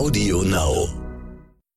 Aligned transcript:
Audio 0.00 0.42
Now. 0.44 0.88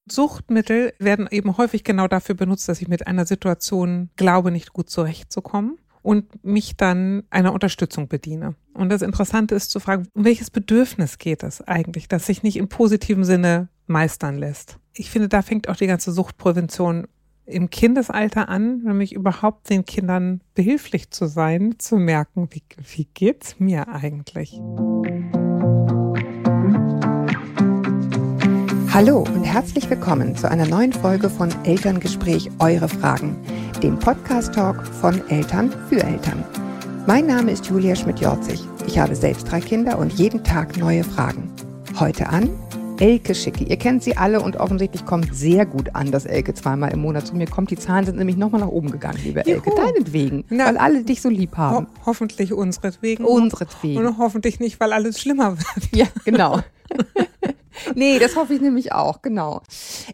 Suchtmittel 0.10 0.94
werden 0.98 1.27
eben 1.29 1.57
häufig 1.57 1.83
genau 1.83 2.07
dafür 2.07 2.35
benutzt, 2.35 2.69
dass 2.69 2.81
ich 2.81 2.88
mit 2.88 3.06
einer 3.06 3.26
Situation 3.26 4.12
glaube, 4.15 4.49
nicht 4.49 4.71
gut 4.71 4.89
zurechtzukommen 4.89 5.78
und 6.02 6.41
mich 6.46 6.78
dann 6.78 7.23
einer 7.31 7.51
Unterstützung 7.51 8.07
bediene. 8.07 8.55
Und 8.73 8.88
das 8.88 9.01
Interessante 9.01 9.55
ist 9.55 9.71
zu 9.71 9.81
fragen, 9.81 10.07
um 10.13 10.23
welches 10.23 10.51
Bedürfnis 10.51 11.17
geht 11.17 11.44
es 11.44 11.62
eigentlich, 11.63 12.07
das 12.07 12.25
sich 12.25 12.44
nicht 12.44 12.56
im 12.56 12.70
positiven 12.70 13.26
Sinne 13.26 13.67
meistern 13.88 14.37
lässt. 14.37 14.79
Ich 14.94 15.12
finde, 15.12 15.28
da 15.28 15.42
fängt 15.42 15.67
auch 15.67 15.76
die 15.76 15.87
ganze 15.87 16.13
Suchtprävention 16.13 17.09
im 17.45 17.69
Kindesalter 17.69 18.47
an, 18.47 18.83
nämlich 18.83 19.11
überhaupt 19.11 19.69
den 19.69 19.83
Kindern 19.83 20.39
behilflich 20.55 21.11
zu 21.11 21.25
sein, 21.25 21.75
zu 21.77 21.97
merken, 21.97 22.47
wie, 22.51 22.63
wie 22.95 23.05
geht's 23.13 23.59
mir 23.59 23.89
eigentlich? 23.89 24.61
Hallo 28.93 29.21
und 29.21 29.43
herzlich 29.43 29.89
willkommen 29.89 30.35
zu 30.35 30.47
einer 30.47 30.67
neuen 30.67 30.93
Folge 30.93 31.27
von 31.27 31.49
Elterngespräch 31.65 32.51
Eure 32.59 32.88
Fragen, 32.88 33.35
dem 33.81 33.97
Podcast-Talk 33.97 34.85
von 34.85 35.27
Eltern 35.29 35.73
für 35.89 36.03
Eltern. 36.03 36.45
Mein 37.07 37.25
Name 37.25 37.53
ist 37.53 37.65
Julia 37.65 37.95
Schmidt-Jorzig. 37.95 38.59
Ich 38.85 38.99
habe 38.99 39.15
selbst 39.15 39.49
drei 39.49 39.61
Kinder 39.61 39.98
und 39.98 40.13
jeden 40.13 40.43
Tag 40.43 40.77
neue 40.77 41.03
Fragen. 41.03 41.51
Heute 41.99 42.29
an 42.29 42.51
Elke 42.99 43.34
Schicke. 43.34 43.63
Ihr 43.63 43.77
kennt 43.77 44.03
sie 44.03 44.15
alle 44.15 44.39
und 44.41 44.57
offensichtlich 44.57 45.03
kommt 45.07 45.34
sehr 45.34 45.65
gut 45.65 45.95
an, 45.95 46.12
dass 46.12 46.27
Elke 46.27 46.53
zweimal 46.53 46.93
im 46.93 47.01
Monat 47.01 47.25
zu 47.25 47.35
mir 47.35 47.48
kommt. 47.48 47.71
Die 47.71 47.77
Zahlen 47.77 48.05
sind 48.05 48.20
nämlich 48.20 48.37
nochmal 48.37 48.62
nach 48.62 48.67
oben 48.67 48.91
gegangen, 48.91 49.17
liebe 49.23 49.41
Juhu. 49.43 49.53
Elke. 49.55 49.71
Deinetwegen, 49.75 50.43
Na, 50.49 50.67
weil 50.67 50.77
alle 50.77 51.03
dich 51.03 51.20
so 51.20 51.29
lieb 51.29 51.57
haben. 51.57 51.87
Ho 51.87 52.05
hoffentlich 52.05 52.53
unseretwegen. 52.53 53.25
Unseretwegen. 53.25 54.05
Und 54.05 54.20
hoffentlich 54.20 54.59
nicht, 54.59 54.79
weil 54.79 54.93
alles 54.93 55.20
schlimmer 55.20 55.57
wird. 55.57 55.95
Ja, 55.95 56.05
genau. 56.25 56.62
nee, 57.95 58.20
das 58.20 58.36
hoffe 58.36 58.54
ich 58.54 58.62
nämlich 58.62 58.91
auch, 58.91 59.22
genau. 59.22 59.62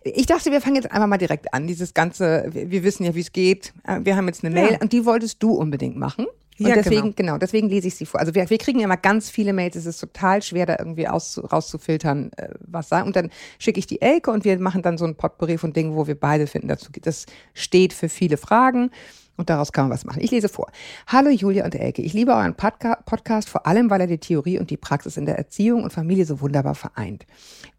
Ich 0.04 0.26
dachte, 0.26 0.52
wir 0.52 0.62
fangen 0.62 0.76
jetzt 0.76 0.92
einfach 0.92 1.08
mal 1.08 1.18
direkt 1.18 1.54
an. 1.54 1.68
Dieses 1.68 1.94
ganze, 1.94 2.50
wir 2.52 2.84
wissen 2.84 3.04
ja, 3.04 3.16
wie 3.16 3.22
es 3.22 3.32
geht. 3.32 3.74
Wir 4.02 4.16
haben 4.16 4.28
jetzt 4.28 4.44
eine 4.44 4.54
Mail 4.54 4.74
ja. 4.74 4.78
und 4.82 4.94
die 4.94 5.06
wolltest 5.06 5.42
du 5.44 5.52
unbedingt 5.54 5.98
machen. 5.98 6.28
Und 6.60 6.68
ja, 6.68 6.76
deswegen, 6.76 7.16
genau. 7.16 7.16
genau. 7.16 7.38
deswegen 7.38 7.70
lese 7.70 7.88
ich 7.88 7.96
sie 7.96 8.06
vor. 8.06 8.20
Also 8.20 8.36
wir, 8.36 8.50
wir 8.50 8.58
kriegen 8.58 8.80
ja 8.80 8.86
immer 8.86 8.98
ganz 8.98 9.30
viele 9.30 9.54
Mails, 9.54 9.76
es 9.78 9.86
ist 9.86 10.00
total 10.00 10.42
schwer, 10.42 10.66
da 10.66 10.76
irgendwie 10.78 11.08
aus, 11.08 11.40
rauszufiltern, 11.52 12.32
äh, 12.36 12.50
was 12.60 12.90
sagen. 12.90 13.08
Und 13.08 13.16
dann 13.16 13.30
schicke 13.60 13.80
ich 13.80 13.88
die 13.88 14.02
Elke 14.02 14.30
und 14.32 14.44
wir 14.44 14.60
machen 14.60 14.82
dann 14.82 14.98
so 14.98 15.06
ein 15.06 15.16
Potpourri 15.16 15.58
von 15.58 15.72
Dingen, 15.72 15.96
wo 15.96 16.08
wir 16.08 16.20
beide 16.20 16.48
finden, 16.48 16.68
dazu 16.68 16.92
das 17.02 17.28
steht 17.54 17.94
für 17.94 18.10
viele 18.10 18.36
Fragen. 18.36 18.92
Und 19.40 19.50
daraus 19.50 19.72
kann 19.72 19.86
man 19.86 19.94
was 19.94 20.04
machen. 20.04 20.22
Ich 20.22 20.32
lese 20.32 20.50
vor. 20.50 20.70
Hallo 21.08 21.30
Julia 21.30 21.64
und 21.64 21.74
Elke. 21.74 22.02
Ich 22.02 22.12
liebe 22.12 22.34
euren 22.34 22.56
Podca 22.56 22.98
Podcast, 23.06 23.48
vor 23.48 23.66
allem 23.66 23.90
weil 23.90 24.02
er 24.02 24.08
die 24.08 24.18
Theorie 24.18 24.60
und 24.60 24.70
die 24.70 24.76
Praxis 24.76 25.16
in 25.16 25.26
der 25.26 25.38
Erziehung 25.38 25.84
und 25.84 25.94
Familie 25.94 26.26
so 26.26 26.42
wunderbar 26.42 26.76
vereint. 26.76 27.26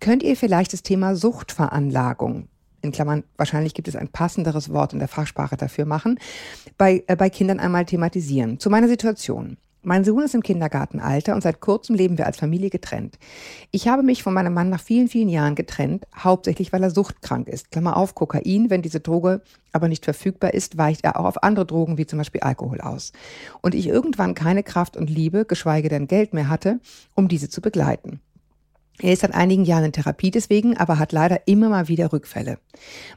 Könnt 0.01 0.23
ihr 0.23 0.39
vielleicht 0.39 0.73
das 0.73 0.83
Thema 0.83 1.15
Suchtveranlagung 1.17 2.49
in 2.81 2.93
Klammern, 2.93 3.25
wahrscheinlich 3.37 3.75
gibt 3.75 3.89
es 3.89 3.97
ein 3.97 4.09
passenderes 4.09 4.73
Wort 4.73 4.95
in 4.95 5.01
der 5.01 5.09
Fachsprache 5.09 5.59
dafür 5.59 5.85
machen, 5.85 6.19
bei, 6.79 7.05
äh, 7.09 7.15
bei 7.15 7.29
Kindern 7.29 7.61
einmal 7.61 7.85
thematisieren. 7.85 8.59
Zu 8.59 8.71
meiner 8.71 8.89
Situation. 8.89 9.59
Mein 9.83 10.05
Sohn 10.05 10.23
ist 10.23 10.35
im 10.35 10.43
Kindergartenalter 10.43 11.35
und 11.35 11.43
seit 11.43 11.61
kurzem 11.61 11.95
leben 11.95 12.19
wir 12.19 12.27
als 12.27 12.37
Familie 12.37 12.69
getrennt. 12.69 13.19
Ich 13.71 13.89
habe 13.89 14.03
mich 14.03 14.23
von 14.23 14.35
meinem 14.35 14.53
Mann 14.53 14.69
nach 14.69 14.81
vielen, 14.81 15.09
vielen 15.09 15.31
Jahren 15.31 15.55
getrennt, 15.55 16.07
hauptsächlich 16.15 16.71
weil 16.73 16.83
er 16.83 16.91
suchtkrank 16.91 17.49
ist. 17.49 17.71
Klammer 17.71 17.97
auf, 17.97 18.15
Kokain, 18.15 18.69
wenn 18.69 18.83
diese 18.83 19.01
Droge 19.01 19.41
aber 19.73 19.89
nicht 19.89 20.05
verfügbar 20.05 20.53
ist, 20.53 20.77
weicht 20.77 21.05
er 21.05 21.19
auch 21.19 21.25
auf 21.25 21.43
andere 21.43 21.65
Drogen 21.65 21.97
wie 21.97 22.07
zum 22.07 22.19
Beispiel 22.19 22.43
Alkohol 22.43 22.83
aus. 22.83 23.13
Und 23.63 23.75
ich 23.75 23.87
irgendwann 23.87 24.35
keine 24.35 24.63
Kraft 24.63 24.99
und 24.99 25.09
Liebe, 25.09 25.47
geschweige 25.47 25.89
denn 25.89 26.09
Geld 26.09 26.35
mehr 26.35 26.51
hatte, 26.51 26.81
um 27.15 27.29
diese 27.29 27.49
zu 27.49 27.63
begleiten. 27.63 28.21
Er 29.03 29.15
ist 29.15 29.23
seit 29.23 29.35
einigen 29.35 29.65
Jahren 29.65 29.85
in 29.85 29.93
Therapie 29.93 30.31
deswegen, 30.31 30.77
aber 30.77 30.99
hat 30.99 31.13
leider 31.13 31.47
immer 31.47 31.69
mal 31.71 31.89
wieder 31.89 32.13
Rückfälle. 32.13 32.59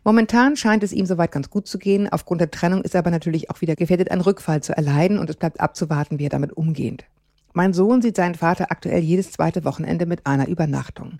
Momentan 0.03 0.55
scheint 0.55 0.83
es 0.83 0.93
ihm 0.93 1.05
soweit 1.05 1.31
ganz 1.31 1.49
gut 1.49 1.67
zu 1.67 1.77
gehen. 1.77 2.07
Aufgrund 2.07 2.39
der 2.39 2.51
Trennung 2.51 2.83
ist 2.83 2.95
er 2.95 2.99
aber 2.99 3.11
natürlich 3.11 3.49
auch 3.49 3.59
wieder 3.59 3.75
gefährdet, 3.75 4.09
einen 4.09 4.21
Rückfall 4.21 4.63
zu 4.63 4.75
erleiden 4.75 5.19
und 5.19 5.29
es 5.29 5.35
bleibt 5.35 5.59
abzuwarten, 5.59 6.19
wie 6.19 6.25
er 6.25 6.29
damit 6.29 6.55
umgeht. 6.55 7.05
Mein 7.51 7.73
Sohn 7.73 8.01
sieht 8.01 8.15
seinen 8.15 8.35
Vater 8.35 8.71
aktuell 8.71 9.01
jedes 9.01 9.31
zweite 9.31 9.63
Wochenende 9.63 10.05
mit 10.05 10.25
einer 10.25 10.47
Übernachtung. 10.47 11.19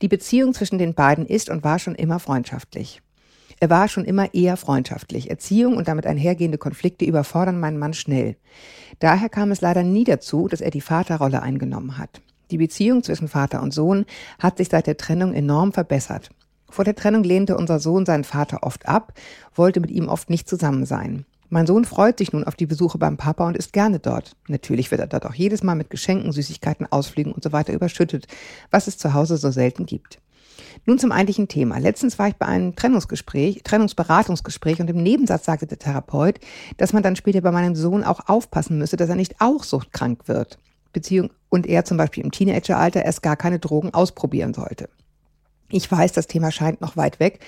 Die 0.00 0.08
Beziehung 0.08 0.54
zwischen 0.54 0.78
den 0.78 0.94
beiden 0.94 1.26
ist 1.26 1.48
und 1.48 1.64
war 1.64 1.78
schon 1.78 1.94
immer 1.94 2.20
freundschaftlich. 2.20 3.02
Er 3.58 3.70
war 3.70 3.88
schon 3.88 4.04
immer 4.04 4.34
eher 4.34 4.56
freundschaftlich. 4.56 5.30
Erziehung 5.30 5.76
und 5.76 5.88
damit 5.88 6.06
einhergehende 6.06 6.58
Konflikte 6.58 7.04
überfordern 7.04 7.58
meinen 7.58 7.78
Mann 7.78 7.94
schnell. 7.94 8.36
Daher 8.98 9.28
kam 9.28 9.50
es 9.50 9.60
leider 9.60 9.82
nie 9.82 10.04
dazu, 10.04 10.48
dass 10.48 10.60
er 10.60 10.70
die 10.70 10.80
Vaterrolle 10.80 11.42
eingenommen 11.42 11.98
hat. 11.98 12.20
Die 12.52 12.58
Beziehung 12.58 13.02
zwischen 13.02 13.28
Vater 13.28 13.62
und 13.62 13.72
Sohn 13.72 14.04
hat 14.38 14.58
sich 14.58 14.68
seit 14.68 14.86
der 14.86 14.98
Trennung 14.98 15.32
enorm 15.32 15.72
verbessert. 15.72 16.28
Vor 16.68 16.84
der 16.84 16.94
Trennung 16.94 17.24
lehnte 17.24 17.56
unser 17.56 17.80
Sohn 17.80 18.04
seinen 18.04 18.24
Vater 18.24 18.58
oft 18.60 18.86
ab, 18.86 19.14
wollte 19.54 19.80
mit 19.80 19.90
ihm 19.90 20.08
oft 20.08 20.28
nicht 20.28 20.46
zusammen 20.46 20.84
sein. 20.84 21.24
Mein 21.48 21.66
Sohn 21.66 21.86
freut 21.86 22.18
sich 22.18 22.34
nun 22.34 22.44
auf 22.44 22.54
die 22.54 22.66
Besuche 22.66 22.98
beim 22.98 23.16
Papa 23.16 23.46
und 23.46 23.56
ist 23.56 23.72
gerne 23.72 24.00
dort. 24.00 24.36
Natürlich 24.48 24.90
wird 24.90 25.00
er 25.00 25.06
dort 25.06 25.24
auch 25.24 25.32
jedes 25.32 25.62
Mal 25.62 25.76
mit 25.76 25.88
Geschenken, 25.88 26.30
Süßigkeiten, 26.30 26.86
Ausflügen 26.92 27.32
und 27.32 27.42
so 27.42 27.52
weiter 27.52 27.72
überschüttet, 27.72 28.26
was 28.70 28.86
es 28.86 28.98
zu 28.98 29.14
Hause 29.14 29.38
so 29.38 29.50
selten 29.50 29.86
gibt. 29.86 30.18
Nun 30.84 30.98
zum 30.98 31.10
eigentlichen 31.10 31.48
Thema. 31.48 31.78
Letztens 31.78 32.18
war 32.18 32.28
ich 32.28 32.36
bei 32.36 32.44
einem 32.44 32.76
Trennungsgespräch, 32.76 33.62
Trennungsberatungsgespräch 33.64 34.78
und 34.78 34.90
im 34.90 35.02
Nebensatz 35.02 35.46
sagte 35.46 35.66
der 35.66 35.78
Therapeut, 35.78 36.38
dass 36.76 36.92
man 36.92 37.02
dann 37.02 37.16
später 37.16 37.40
bei 37.40 37.50
meinem 37.50 37.76
Sohn 37.76 38.04
auch 38.04 38.28
aufpassen 38.28 38.76
müsse, 38.76 38.98
dass 38.98 39.08
er 39.08 39.16
nicht 39.16 39.36
auch 39.40 39.64
suchtkrank 39.64 40.28
wird. 40.28 40.58
Beziehung 40.92 41.30
und 41.52 41.66
er 41.66 41.84
zum 41.84 41.98
Beispiel 41.98 42.24
im 42.24 42.30
Teenageralter 42.30 43.04
erst 43.04 43.22
gar 43.22 43.36
keine 43.36 43.58
Drogen 43.58 43.92
ausprobieren 43.92 44.54
sollte. 44.54 44.88
Ich 45.68 45.90
weiß, 45.90 46.12
das 46.12 46.26
Thema 46.26 46.50
scheint 46.50 46.80
noch 46.80 46.96
weit 46.96 47.20
weg, 47.20 47.40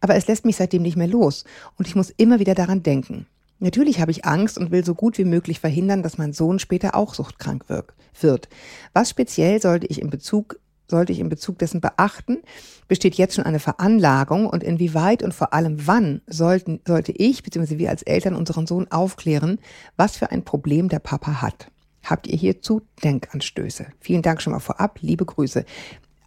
aber 0.00 0.16
es 0.16 0.26
lässt 0.26 0.44
mich 0.44 0.56
seitdem 0.56 0.82
nicht 0.82 0.96
mehr 0.96 1.06
los 1.06 1.44
und 1.78 1.86
ich 1.86 1.94
muss 1.94 2.10
immer 2.10 2.40
wieder 2.40 2.56
daran 2.56 2.82
denken. 2.82 3.26
Natürlich 3.60 4.00
habe 4.00 4.10
ich 4.10 4.24
Angst 4.24 4.58
und 4.58 4.72
will 4.72 4.84
so 4.84 4.96
gut 4.96 5.16
wie 5.16 5.24
möglich 5.24 5.60
verhindern, 5.60 6.02
dass 6.02 6.18
mein 6.18 6.32
Sohn 6.32 6.58
später 6.58 6.96
auch 6.96 7.14
suchtkrank 7.14 7.66
wird. 7.68 8.48
Was 8.92 9.10
speziell 9.10 9.62
sollte 9.62 9.86
ich 9.86 10.02
in 10.02 10.10
Bezug 10.10 10.58
sollte 10.88 11.12
ich 11.12 11.20
in 11.20 11.30
Bezug 11.30 11.58
dessen 11.58 11.80
beachten? 11.80 12.42
Besteht 12.86 13.14
jetzt 13.14 13.36
schon 13.36 13.46
eine 13.46 13.60
Veranlagung 13.60 14.46
und 14.46 14.62
inwieweit 14.62 15.22
und 15.22 15.32
vor 15.32 15.54
allem 15.54 15.86
wann 15.86 16.20
sollten, 16.26 16.80
sollte 16.86 17.12
ich 17.12 17.42
bzw. 17.42 17.78
wir 17.78 17.88
als 17.88 18.02
Eltern 18.02 18.34
unseren 18.34 18.66
Sohn 18.66 18.90
aufklären, 18.90 19.58
was 19.96 20.16
für 20.16 20.30
ein 20.30 20.44
Problem 20.44 20.90
der 20.90 20.98
Papa 20.98 21.40
hat? 21.40 21.71
Habt 22.02 22.26
ihr 22.26 22.36
hierzu 22.36 22.82
Denkanstöße. 23.02 23.86
Vielen 24.00 24.22
Dank 24.22 24.42
schon 24.42 24.52
mal 24.52 24.60
vorab, 24.60 24.98
liebe 25.00 25.24
Grüße. 25.24 25.64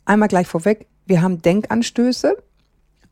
Einmal 0.05 0.27
gleich 0.27 0.47
vorweg, 0.47 0.87
wir 1.05 1.21
haben 1.21 1.41
Denkanstöße 1.41 2.37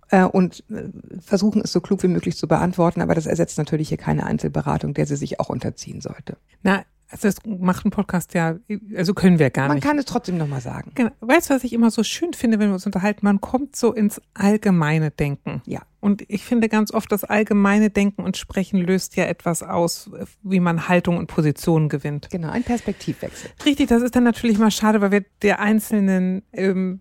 äh, 0.10 0.24
und 0.24 0.64
äh, 0.70 0.90
versuchen 1.20 1.62
es 1.64 1.72
so 1.72 1.82
klug 1.82 2.04
wie 2.04 2.08
möglich 2.08 2.38
zu 2.38 2.48
beantworten, 2.48 3.02
aber 3.02 3.16
das 3.16 3.26
ersetzt 3.26 3.58
natürlich 3.58 3.90
hier 3.90 3.98
keine 3.98 4.26
Einzelberatung, 4.26 4.94
der 4.94 5.06
sie 5.06 5.16
sich 5.16 5.40
auch 5.40 5.50
unterziehen 5.50 6.02
sollte. 6.02 6.38
Na, 6.62 6.84
also 7.10 7.28
das 7.28 7.38
macht 7.46 7.86
ein 7.86 7.92
Podcast 7.92 8.34
ja, 8.34 8.58
also 8.96 9.14
können 9.14 9.38
wir 9.38 9.52
gar 9.52 9.68
man 9.68 9.76
nicht. 9.76 9.84
Man 9.84 9.92
kann 9.92 10.00
es 10.00 10.06
trotzdem 10.06 10.38
nochmal 10.38 10.62
sagen. 10.62 10.92
Genau. 10.96 11.12
Weißt 11.22 11.50
du, 11.50 11.54
was 11.54 11.64
ich 11.64 11.74
immer 11.74 11.92
so 11.92 12.04
schön 12.04 12.34
finde, 12.34 12.58
wenn 12.58 12.70
wir 12.70 12.74
uns 12.74 12.88
unterhalten? 12.88 13.20
Man 13.24 13.40
kommt 13.40 13.76
so 13.76 13.94
ins 13.94 14.20
allgemeine 14.34 15.12
Denken. 15.12 15.62
Ja. 15.66 15.82
Und 16.04 16.26
ich 16.28 16.44
finde 16.44 16.68
ganz 16.68 16.94
oft, 16.94 17.10
das 17.14 17.24
allgemeine 17.24 17.90
Denken 17.90 18.24
und 18.24 18.36
Sprechen 18.36 18.82
löst 18.82 19.16
ja 19.16 19.24
etwas 19.24 19.64
aus, 19.64 20.12
wie 20.42 20.60
man 20.60 20.90
Haltung 20.90 21.16
und 21.16 21.28
Positionen 21.28 21.88
gewinnt. 21.88 22.30
Genau, 22.30 22.50
ein 22.50 22.64
Perspektivwechsel. 22.64 23.50
Richtig, 23.66 23.88
das 23.88 24.02
ist 24.02 24.14
dann 24.14 24.26
natürlich 24.26 24.58
mal 24.58 24.70
schade, 24.70 25.00
weil 25.00 25.12
wir 25.12 25.26
der 25.42 25.62
einzelnen 25.62 26.44
ähm, 26.52 27.00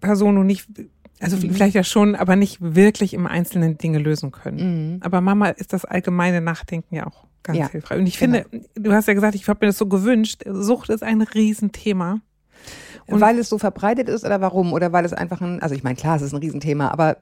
Person 0.00 0.44
nicht 0.44 0.66
also 1.20 1.36
mhm. 1.36 1.52
vielleicht 1.52 1.76
ja 1.76 1.84
schon, 1.84 2.16
aber 2.16 2.34
nicht 2.34 2.58
wirklich 2.60 3.14
im 3.14 3.28
Einzelnen 3.28 3.78
Dinge 3.78 3.98
lösen 3.98 4.32
können. 4.32 4.94
Mhm. 4.94 5.00
Aber 5.02 5.20
Mama 5.20 5.50
ist 5.50 5.72
das 5.72 5.84
allgemeine 5.84 6.40
Nachdenken 6.40 6.96
ja 6.96 7.06
auch 7.06 7.28
ganz 7.44 7.60
ja, 7.60 7.68
hilfreich. 7.68 8.00
Und 8.00 8.08
ich 8.08 8.18
genau. 8.18 8.42
finde, 8.50 8.68
du 8.74 8.92
hast 8.92 9.06
ja 9.06 9.14
gesagt, 9.14 9.36
ich 9.36 9.46
habe 9.46 9.64
mir 9.64 9.68
das 9.68 9.78
so 9.78 9.86
gewünscht, 9.86 10.42
Sucht 10.44 10.88
ist 10.88 11.04
ein 11.04 11.22
Riesenthema. 11.22 12.20
Und 13.06 13.20
weil 13.20 13.38
es 13.38 13.48
so 13.48 13.58
verbreitet 13.58 14.08
ist 14.08 14.24
oder 14.24 14.40
warum? 14.40 14.72
Oder 14.72 14.92
weil 14.92 15.04
es 15.04 15.12
einfach 15.12 15.40
ein, 15.40 15.60
also 15.60 15.74
ich 15.74 15.84
meine, 15.84 15.94
klar, 15.94 16.16
es 16.16 16.22
ist 16.22 16.32
ein 16.32 16.40
Riesenthema, 16.40 16.88
aber 16.88 17.18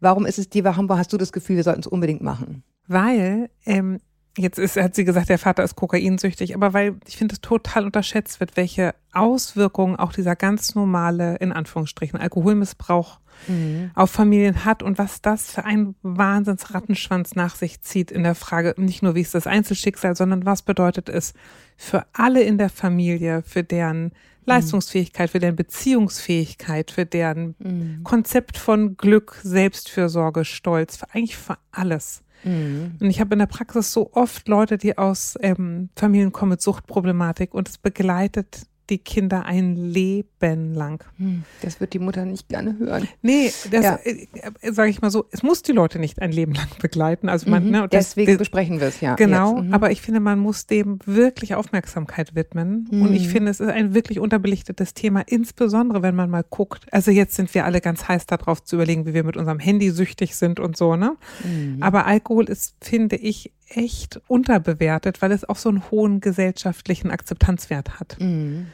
warum 0.00 0.26
ist 0.26 0.38
es 0.38 0.48
dir, 0.48 0.64
warum 0.64 0.88
hast 0.90 1.12
du 1.12 1.16
das 1.16 1.32
Gefühl, 1.32 1.56
wir 1.56 1.64
sollten 1.64 1.80
es 1.80 1.86
unbedingt 1.86 2.22
machen? 2.22 2.62
Weil 2.86 3.50
ähm, 3.66 3.98
Jetzt 4.38 4.60
ist, 4.60 4.76
hat 4.76 4.94
sie 4.94 5.04
gesagt, 5.04 5.28
der 5.30 5.38
Vater 5.38 5.64
ist 5.64 5.74
kokainsüchtig, 5.74 6.54
aber 6.54 6.72
weil 6.72 6.94
ich 7.08 7.16
finde 7.16 7.34
es 7.34 7.40
total 7.40 7.84
unterschätzt 7.84 8.38
wird, 8.38 8.56
welche 8.56 8.94
Auswirkungen 9.12 9.96
auch 9.96 10.12
dieser 10.12 10.36
ganz 10.36 10.76
normale, 10.76 11.36
in 11.36 11.50
Anführungsstrichen, 11.50 12.20
Alkoholmissbrauch 12.20 13.18
mhm. 13.48 13.90
auf 13.96 14.12
Familien 14.12 14.64
hat 14.64 14.84
und 14.84 14.96
was 14.96 15.20
das 15.22 15.50
für 15.50 15.64
einen 15.64 15.96
Wahnsinnsrattenschwanz 16.02 17.34
nach 17.34 17.56
sich 17.56 17.80
zieht 17.80 18.12
in 18.12 18.22
der 18.22 18.36
Frage, 18.36 18.74
nicht 18.76 19.02
nur 19.02 19.16
wie 19.16 19.22
ist 19.22 19.34
das 19.34 19.48
Einzelschicksal, 19.48 20.14
sondern 20.14 20.46
was 20.46 20.62
bedeutet 20.62 21.08
es 21.08 21.34
für 21.76 22.06
alle 22.12 22.42
in 22.42 22.58
der 22.58 22.70
Familie, 22.70 23.42
für 23.42 23.64
deren. 23.64 24.12
Leistungsfähigkeit, 24.48 25.30
für 25.30 25.38
deren 25.38 25.56
Beziehungsfähigkeit, 25.56 26.90
für 26.90 27.06
deren 27.06 27.54
mhm. 27.58 28.00
Konzept 28.04 28.58
von 28.58 28.96
Glück, 28.96 29.38
Selbstfürsorge, 29.42 30.44
Stolz, 30.44 30.96
für 30.96 31.10
eigentlich 31.12 31.36
für 31.36 31.58
alles. 31.70 32.22
Mhm. 32.44 32.96
Und 33.00 33.10
ich 33.10 33.20
habe 33.20 33.34
in 33.34 33.40
der 33.40 33.46
Praxis 33.46 33.92
so 33.92 34.10
oft 34.12 34.48
Leute, 34.48 34.78
die 34.78 34.96
aus 34.96 35.36
ähm, 35.40 35.90
Familien 35.96 36.32
kommen 36.32 36.50
mit 36.50 36.62
Suchtproblematik 36.62 37.54
und 37.54 37.68
es 37.68 37.78
begleitet 37.78 38.66
die 38.90 38.98
Kinder 38.98 39.44
ein 39.44 39.76
Leben 39.76 40.74
lang. 40.74 41.04
Hm, 41.18 41.44
das 41.62 41.80
wird 41.80 41.92
die 41.92 41.98
Mutter 41.98 42.24
nicht 42.24 42.48
gerne 42.48 42.78
hören. 42.78 43.08
Nee, 43.22 43.52
das 43.70 43.84
ja. 43.84 43.96
äh, 43.96 44.26
äh 44.60 44.72
sage 44.72 44.90
ich 44.90 45.00
mal 45.00 45.10
so, 45.10 45.26
es 45.30 45.42
muss 45.42 45.62
die 45.62 45.72
Leute 45.72 45.98
nicht 45.98 46.20
ein 46.20 46.32
Leben 46.32 46.54
lang 46.54 46.68
begleiten. 46.80 47.28
Also 47.28 47.50
man, 47.50 47.64
mhm, 47.64 47.70
ne, 47.70 47.80
das, 47.90 48.10
deswegen 48.10 48.32
das, 48.32 48.38
besprechen 48.38 48.80
wir 48.80 48.88
es 48.88 49.00
ja. 49.00 49.14
Genau, 49.14 49.62
mhm. 49.62 49.74
aber 49.74 49.90
ich 49.90 50.00
finde, 50.00 50.20
man 50.20 50.38
muss 50.38 50.66
dem 50.66 50.98
wirklich 51.04 51.54
Aufmerksamkeit 51.54 52.34
widmen. 52.34 52.88
Mhm. 52.90 53.02
Und 53.02 53.14
ich 53.14 53.26
mhm. 53.26 53.30
finde, 53.30 53.50
es 53.50 53.60
ist 53.60 53.70
ein 53.70 53.94
wirklich 53.94 54.20
unterbelichtetes 54.20 54.94
Thema, 54.94 55.22
insbesondere 55.26 56.02
wenn 56.02 56.14
man 56.14 56.30
mal 56.30 56.44
guckt. 56.48 56.86
Also 56.92 57.10
jetzt 57.10 57.34
sind 57.34 57.52
wir 57.54 57.64
alle 57.64 57.80
ganz 57.80 58.08
heiß 58.08 58.26
darauf 58.26 58.62
zu 58.62 58.76
überlegen, 58.76 59.06
wie 59.06 59.14
wir 59.14 59.24
mit 59.24 59.36
unserem 59.36 59.58
Handy 59.58 59.90
süchtig 59.90 60.36
sind 60.36 60.60
und 60.60 60.76
so, 60.76 60.96
ne? 60.96 61.16
Mhm. 61.44 61.82
Aber 61.82 62.06
Alkohol 62.06 62.48
ist, 62.48 62.74
finde 62.80 63.16
ich, 63.16 63.52
echt 63.68 64.20
unterbewertet, 64.28 65.20
weil 65.22 65.32
es 65.32 65.48
auch 65.48 65.56
so 65.56 65.68
einen 65.68 65.90
hohen 65.90 66.20
gesellschaftlichen 66.20 67.10
Akzeptanzwert 67.10 68.00
hat. 68.00 68.16
Mhm. 68.18 68.68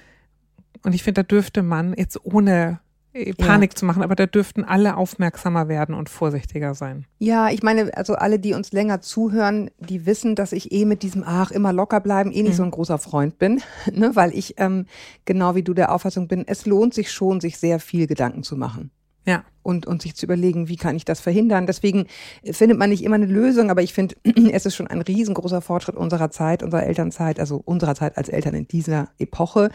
Und 0.85 0.95
ich 0.95 1.03
finde, 1.03 1.23
da 1.25 1.27
dürfte 1.27 1.63
man 1.63 1.95
jetzt 1.97 2.25
ohne 2.25 2.81
äh, 3.15 3.33
Panik 3.33 3.73
ja. 3.73 3.77
zu 3.77 3.87
machen, 3.87 4.03
aber 4.03 4.15
da 4.15 4.27
dürften 4.27 4.65
alle 4.65 4.97
aufmerksamer 4.97 5.69
werden 5.69 5.95
und 5.95 6.09
vorsichtiger 6.09 6.75
sein. 6.75 7.07
Ja, 7.19 7.49
ich 7.49 7.63
meine, 7.63 7.97
also 7.97 8.15
alle, 8.15 8.39
die 8.39 8.55
uns 8.55 8.73
länger 8.73 9.01
zuhören, 9.01 9.71
die 9.79 10.05
wissen, 10.05 10.35
dass 10.35 10.53
ich 10.53 10.73
eh 10.73 10.85
mit 10.85 11.03
diesem 11.03 11.25
Ach, 11.25 11.51
immer 11.51 11.73
locker 11.73 12.01
bleiben, 12.01 12.33
eh 12.33 12.43
nicht 12.43 12.53
mhm. 12.53 12.57
so 12.57 12.63
ein 12.65 12.71
großer 12.71 12.99
Freund 12.99 13.39
bin, 13.39 13.63
ne? 13.93 14.11
weil 14.15 14.37
ich 14.37 14.55
ähm, 14.59 14.87
genau 15.25 15.55
wie 15.55 15.63
du 15.63 15.75
der 15.75 15.93
Auffassung 15.93 16.29
bin, 16.29 16.45
es 16.47 16.67
lohnt 16.67 16.93
sich 16.93 17.11
schon, 17.11 17.41
sich 17.41 17.57
sehr 17.57 17.81
viel 17.81 18.07
Gedanken 18.07 18.43
zu 18.43 18.57
machen. 18.57 18.91
Ja. 19.27 19.43
Und, 19.63 19.87
und 19.87 20.03
sich 20.03 20.15
zu 20.15 20.27
überlegen, 20.27 20.69
wie 20.69 20.77
kann 20.77 20.97
ich 20.97 21.07
das 21.07 21.21
verhindern. 21.21 21.67
Deswegen 21.67 22.07
findet 22.51 22.79
man 22.79 22.91
nicht 22.91 23.03
immer 23.03 23.15
eine 23.15 23.25
Lösung, 23.25 23.71
aber 23.71 23.81
ich 23.83 23.95
finde, 23.95 24.17
es 24.53 24.67
ist 24.67 24.75
schon 24.75 24.89
ein 24.89 25.01
riesengroßer 25.01 25.63
Fortschritt 25.63 25.97
unserer 25.97 26.31
Zeit, 26.31 26.63
unserer 26.63 26.83
Elternzeit, 26.83 27.41
also 27.41 27.63
unserer 27.65 27.95
Zeit 27.95 28.19
als 28.19 28.29
Eltern 28.29 28.55
in 28.55 28.69
dieser 28.69 29.09
Epoche, 29.19 29.71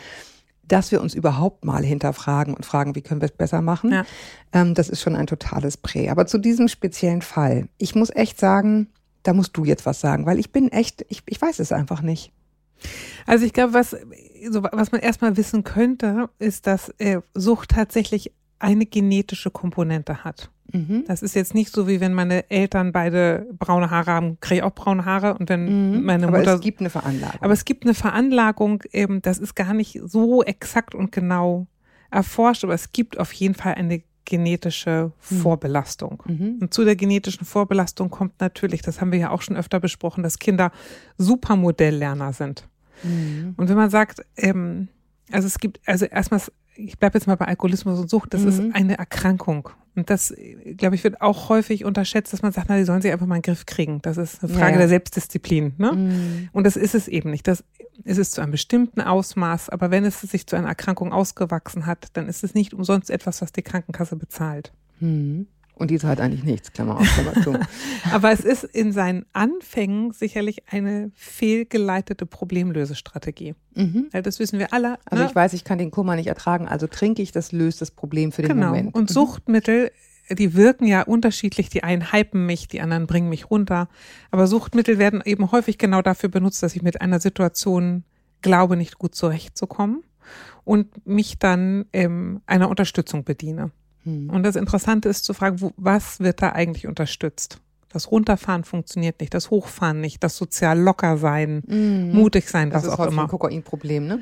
dass 0.71 0.91
wir 0.91 1.01
uns 1.01 1.13
überhaupt 1.13 1.65
mal 1.65 1.83
hinterfragen 1.83 2.53
und 2.53 2.65
fragen, 2.65 2.95
wie 2.95 3.01
können 3.01 3.21
wir 3.21 3.27
es 3.27 3.35
besser 3.35 3.61
machen. 3.61 3.91
Ja. 3.91 4.05
Ähm, 4.53 4.73
das 4.73 4.89
ist 4.89 5.01
schon 5.01 5.15
ein 5.15 5.27
totales 5.27 5.77
Prä. 5.77 6.09
Aber 6.09 6.25
zu 6.25 6.37
diesem 6.37 6.67
speziellen 6.67 7.21
Fall, 7.21 7.67
ich 7.77 7.95
muss 7.95 8.09
echt 8.15 8.39
sagen, 8.39 8.87
da 9.23 9.33
musst 9.33 9.57
du 9.57 9.65
jetzt 9.65 9.85
was 9.85 9.99
sagen, 9.99 10.25
weil 10.25 10.39
ich 10.39 10.51
bin 10.51 10.69
echt, 10.69 11.05
ich, 11.09 11.23
ich 11.25 11.41
weiß 11.41 11.59
es 11.59 11.71
einfach 11.71 12.01
nicht. 12.01 12.31
Also 13.25 13.45
ich 13.45 13.53
glaube, 13.53 13.73
was, 13.73 13.95
so, 14.49 14.63
was 14.63 14.91
man 14.91 15.01
erstmal 15.01 15.35
wissen 15.35 15.63
könnte, 15.63 16.29
ist, 16.39 16.65
dass 16.67 16.89
äh, 16.99 17.21
Sucht 17.33 17.71
tatsächlich 17.71 18.31
eine 18.59 18.85
genetische 18.85 19.51
Komponente 19.51 20.23
hat. 20.23 20.49
Mhm. 20.71 21.03
Das 21.07 21.21
ist 21.21 21.35
jetzt 21.35 21.53
nicht 21.53 21.71
so, 21.71 21.87
wie 21.87 21.99
wenn 21.99 22.13
meine 22.13 22.49
Eltern 22.49 22.91
beide 22.91 23.47
braune 23.57 23.89
Haare 23.89 24.11
haben, 24.11 24.37
kriege 24.39 24.59
ich 24.59 24.63
auch 24.63 24.73
braune 24.73 25.05
Haare 25.05 25.35
und 25.35 25.49
wenn 25.49 25.97
mhm. 25.97 26.03
meine 26.03 26.27
Mutter. 26.27 26.39
Aber 26.39 26.53
es 26.55 26.61
gibt 26.61 26.79
eine 26.79 26.89
Veranlagung. 26.89 27.41
Aber 27.41 27.53
es 27.53 27.65
gibt 27.65 27.83
eine 27.83 27.93
Veranlagung, 27.93 28.83
eben, 28.91 29.21
das 29.21 29.37
ist 29.37 29.55
gar 29.55 29.73
nicht 29.73 29.99
so 30.05 30.43
exakt 30.43 30.95
und 30.95 31.11
genau 31.11 31.67
erforscht, 32.11 32.63
aber 32.63 32.73
es 32.73 32.91
gibt 32.91 33.19
auf 33.19 33.31
jeden 33.33 33.55
Fall 33.55 33.75
eine 33.75 34.01
genetische 34.25 35.11
mhm. 35.29 35.35
Vorbelastung. 35.37 36.23
Mhm. 36.25 36.57
Und 36.61 36.73
zu 36.73 36.85
der 36.85 36.95
genetischen 36.95 37.45
Vorbelastung 37.45 38.09
kommt 38.09 38.39
natürlich, 38.39 38.81
das 38.81 39.01
haben 39.01 39.11
wir 39.11 39.19
ja 39.19 39.31
auch 39.31 39.41
schon 39.41 39.57
öfter 39.57 39.79
besprochen, 39.79 40.23
dass 40.23 40.39
Kinder 40.39 40.71
Supermodelllerner 41.17 42.33
sind. 42.33 42.67
Mhm. 43.03 43.55
Und 43.57 43.69
wenn 43.69 43.77
man 43.77 43.89
sagt, 43.89 44.21
ähm, 44.37 44.89
also 45.31 45.47
es 45.47 45.59
gibt, 45.59 45.79
also 45.87 46.05
erstmal 46.05 46.41
ich 46.79 46.97
bleibe 46.97 47.17
jetzt 47.17 47.27
mal 47.27 47.35
bei 47.35 47.45
Alkoholismus 47.45 47.99
und 47.99 48.09
Sucht, 48.09 48.33
das 48.33 48.41
mhm. 48.41 48.47
ist 48.47 48.61
eine 48.73 48.97
Erkrankung. 48.97 49.69
Und 49.99 50.09
das, 50.09 50.33
glaube 50.77 50.95
ich, 50.95 51.03
wird 51.03 51.19
auch 51.21 51.49
häufig 51.49 51.83
unterschätzt, 51.83 52.31
dass 52.31 52.41
man 52.41 52.53
sagt, 52.53 52.67
na, 52.69 52.77
die 52.77 52.85
sollen 52.85 53.01
sich 53.01 53.11
einfach 53.11 53.25
mal 53.25 53.35
in 53.35 53.41
den 53.41 53.53
Griff 53.53 53.65
kriegen. 53.65 54.01
Das 54.01 54.15
ist 54.15 54.41
eine 54.41 54.53
Frage 54.53 54.73
ja. 54.73 54.77
der 54.77 54.87
Selbstdisziplin. 54.87 55.73
Ne? 55.77 55.91
Mhm. 55.91 56.49
Und 56.53 56.63
das 56.63 56.77
ist 56.77 56.95
es 56.95 57.09
eben 57.09 57.31
nicht. 57.31 57.47
Das 57.47 57.65
ist 58.05 58.17
es 58.17 58.31
zu 58.31 58.39
einem 58.39 58.51
bestimmten 58.51 59.01
Ausmaß, 59.01 59.69
aber 59.69 59.91
wenn 59.91 60.05
es 60.05 60.21
sich 60.21 60.47
zu 60.47 60.55
einer 60.55 60.69
Erkrankung 60.69 61.11
ausgewachsen 61.11 61.85
hat, 61.85 62.07
dann 62.13 62.29
ist 62.29 62.45
es 62.45 62.53
nicht 62.53 62.73
umsonst 62.73 63.09
etwas, 63.09 63.41
was 63.41 63.51
die 63.51 63.61
Krankenkasse 63.61 64.15
bezahlt. 64.15 64.71
Mhm. 65.01 65.47
Und 65.79 65.89
die 65.91 65.97
zahlt 65.97 66.19
eigentlich 66.19 66.43
nichts, 66.43 66.73
Klammer 66.73 66.97
auf, 66.97 67.07
Klammer 67.07 67.41
zu. 67.41 67.57
Aber 68.11 68.31
es 68.31 68.41
ist 68.41 68.63
in 68.65 68.91
seinen 68.91 69.25
Anfängen 69.31 70.11
sicherlich 70.11 70.69
eine 70.69 71.11
fehlgeleitete 71.15 72.25
Problemlösestrategie. 72.25 73.55
Mhm. 73.75 74.09
Ja, 74.13 74.21
das 74.21 74.39
wissen 74.39 74.59
wir 74.59 74.73
alle. 74.73 74.97
Also 75.05 75.23
ne? 75.23 75.29
ich 75.29 75.35
weiß, 75.35 75.53
ich 75.53 75.63
kann 75.63 75.77
den 75.77 75.89
Kummer 75.89 76.17
nicht 76.17 76.27
ertragen, 76.27 76.67
also 76.67 76.85
trinke 76.85 77.21
ich, 77.21 77.31
das 77.31 77.53
löst 77.53 77.81
das 77.81 77.91
Problem 77.91 78.33
für 78.33 78.41
den 78.41 78.49
genau. 78.49 78.67
Moment. 78.67 78.93
Und 78.93 79.09
mhm. 79.09 79.13
Suchtmittel, 79.13 79.91
die 80.29 80.53
wirken 80.53 80.85
ja 80.85 81.01
unterschiedlich. 81.03 81.69
Die 81.69 81.83
einen 81.83 82.11
hypen 82.11 82.45
mich, 82.45 82.67
die 82.67 82.81
anderen 82.81 83.07
bringen 83.07 83.29
mich 83.29 83.49
runter. 83.49 83.87
Aber 84.31 84.47
Suchtmittel 84.47 84.97
werden 84.97 85.21
eben 85.25 85.51
häufig 85.51 85.77
genau 85.77 86.01
dafür 86.01 86.29
benutzt, 86.29 86.61
dass 86.61 86.75
ich 86.75 86.81
mit 86.81 87.01
einer 87.01 87.19
Situation 87.19 88.03
glaube, 88.41 88.77
nicht 88.77 88.99
gut 88.99 89.15
zurechtzukommen 89.15 90.03
und 90.63 91.07
mich 91.07 91.39
dann 91.39 91.85
ähm, 91.93 92.41
einer 92.45 92.69
Unterstützung 92.69 93.23
bediene. 93.23 93.71
Mhm. 94.09 94.29
Und 94.29 94.43
das 94.43 94.55
Interessante 94.55 95.09
ist 95.09 95.25
zu 95.25 95.33
fragen, 95.33 95.61
wo, 95.61 95.71
was 95.77 96.19
wird 96.19 96.41
da 96.41 96.49
eigentlich 96.49 96.87
unterstützt? 96.87 97.61
Das 97.91 98.11
Runterfahren 98.11 98.63
funktioniert 98.63 99.19
nicht, 99.19 99.33
das 99.33 99.49
Hochfahren 99.49 99.99
nicht, 99.99 100.23
das 100.23 100.37
sozial 100.37 100.79
locker 100.79 101.17
sein, 101.17 101.63
mhm. 101.67 102.11
mutig 102.13 102.47
sein, 102.49 102.69
das 102.69 102.83
was 102.83 102.93
auch 102.93 102.99
immer. 102.99 103.05
Das 103.05 103.13
ist 103.13 103.19
ein 103.19 103.27
Kokainproblem, 103.27 104.07
ne? 104.07 104.19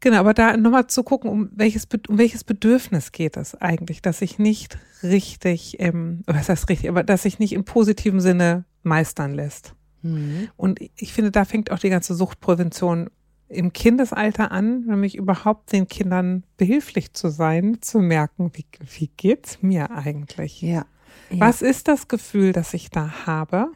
Genau, 0.00 0.18
aber 0.18 0.32
da 0.32 0.56
nochmal 0.56 0.86
zu 0.86 1.02
gucken, 1.02 1.28
um 1.28 1.50
welches, 1.52 1.88
um 2.08 2.18
welches 2.18 2.44
Bedürfnis 2.44 3.10
geht 3.10 3.36
es 3.36 3.56
eigentlich, 3.56 4.00
dass 4.00 4.22
ich 4.22 4.38
nicht 4.38 4.78
richtig, 5.02 5.80
ähm, 5.80 6.22
was 6.26 6.48
heißt 6.48 6.68
richtig, 6.68 6.88
aber 6.88 7.02
dass 7.02 7.22
sich 7.22 7.40
nicht 7.40 7.52
im 7.52 7.64
positiven 7.64 8.20
Sinne 8.20 8.64
meistern 8.84 9.34
lässt. 9.34 9.74
Mhm. 10.02 10.48
Und 10.56 10.78
ich 10.96 11.12
finde, 11.12 11.32
da 11.32 11.44
fängt 11.44 11.72
auch 11.72 11.80
die 11.80 11.90
ganze 11.90 12.14
Suchtprävention 12.14 13.10
im 13.48 13.72
Kindesalter 13.72 14.52
an, 14.52 14.84
nämlich 14.86 15.16
überhaupt 15.16 15.72
den 15.72 15.88
Kindern 15.88 16.44
behilflich 16.56 17.14
zu 17.14 17.30
sein, 17.30 17.78
zu 17.80 17.98
merken, 17.98 18.50
wie, 18.54 18.66
wie 18.98 19.10
geht's 19.16 19.62
mir 19.62 19.90
eigentlich? 19.90 20.60
Ja. 20.60 20.84
ja. 21.30 21.40
Was 21.40 21.62
ist 21.62 21.88
das 21.88 22.08
Gefühl, 22.08 22.52
das 22.52 22.74
ich 22.74 22.90
da 22.90 23.26
habe? 23.26 23.68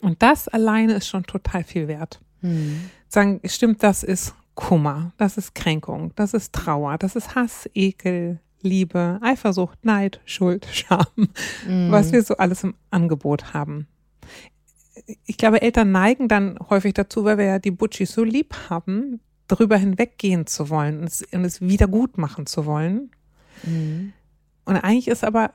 Und 0.00 0.22
das 0.22 0.48
alleine 0.48 0.94
ist 0.94 1.08
schon 1.08 1.24
total 1.24 1.64
viel 1.64 1.88
wert. 1.88 2.20
Mhm. 2.42 2.90
Sagen, 3.08 3.40
stimmt, 3.44 3.82
das 3.82 4.02
ist 4.02 4.34
Kummer, 4.54 5.12
das 5.16 5.36
ist 5.36 5.54
Kränkung, 5.54 6.12
das 6.16 6.32
ist 6.32 6.52
Trauer, 6.52 6.98
das 6.98 7.16
ist 7.16 7.34
Hass, 7.34 7.68
Ekel, 7.74 8.40
Liebe, 8.62 9.18
Eifersucht, 9.22 9.84
Neid, 9.84 10.20
Schuld, 10.24 10.66
Scham, 10.72 11.06
mhm. 11.66 11.90
was 11.90 12.12
wir 12.12 12.22
so 12.22 12.36
alles 12.36 12.64
im 12.64 12.74
Angebot 12.90 13.52
haben 13.54 13.88
ich 15.24 15.36
glaube, 15.36 15.62
Eltern 15.62 15.92
neigen 15.92 16.28
dann 16.28 16.58
häufig 16.70 16.94
dazu, 16.94 17.24
weil 17.24 17.38
wir 17.38 17.44
ja 17.44 17.58
die 17.58 17.70
Butchis 17.70 18.12
so 18.12 18.24
lieb 18.24 18.54
haben, 18.70 19.20
darüber 19.48 19.76
hinweggehen 19.76 20.46
zu 20.46 20.70
wollen 20.70 21.00
und 21.00 21.06
es, 21.06 21.22
und 21.32 21.44
es 21.44 21.60
wieder 21.60 21.86
gut 21.86 22.18
machen 22.18 22.46
zu 22.46 22.66
wollen. 22.66 23.10
Mhm. 23.62 24.12
Und 24.64 24.76
eigentlich 24.76 25.08
ist 25.08 25.24
aber, 25.24 25.52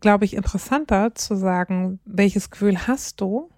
glaube 0.00 0.24
ich, 0.24 0.34
interessanter 0.34 1.14
zu 1.14 1.36
sagen, 1.36 2.00
welches 2.04 2.50
Gefühl 2.50 2.86
hast 2.86 3.20
du 3.20 3.50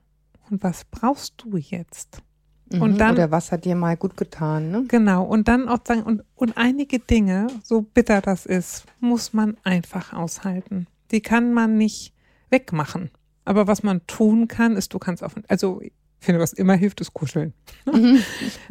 und 0.50 0.62
was 0.62 0.84
brauchst 0.84 1.42
du 1.42 1.56
jetzt? 1.56 2.22
Mhm, 2.70 2.82
und 2.82 2.98
dann, 2.98 3.14
oder 3.14 3.30
was 3.30 3.50
hat 3.50 3.64
dir 3.64 3.74
mal 3.74 3.96
gut 3.96 4.16
getan, 4.16 4.70
ne? 4.70 4.84
Genau. 4.88 5.24
Und 5.24 5.48
dann 5.48 5.68
auch 5.68 5.80
sagen, 5.84 6.02
und, 6.02 6.22
und 6.34 6.56
einige 6.56 6.98
Dinge, 6.98 7.48
so 7.62 7.82
bitter 7.82 8.20
das 8.20 8.46
ist, 8.46 8.84
muss 9.00 9.32
man 9.32 9.56
einfach 9.64 10.12
aushalten. 10.12 10.86
Die 11.10 11.20
kann 11.20 11.52
man 11.52 11.76
nicht 11.76 12.12
wegmachen. 12.50 13.10
Aber 13.44 13.66
was 13.66 13.82
man 13.82 14.06
tun 14.06 14.48
kann, 14.48 14.76
ist, 14.76 14.92
du 14.94 14.98
kannst 14.98 15.22
auf, 15.24 15.34
also 15.48 15.80
ich 15.80 15.92
finde, 16.20 16.40
was 16.40 16.52
immer 16.52 16.74
hilft, 16.74 17.00
ist 17.00 17.14
kuscheln. 17.14 17.54
Mhm. 17.86 18.22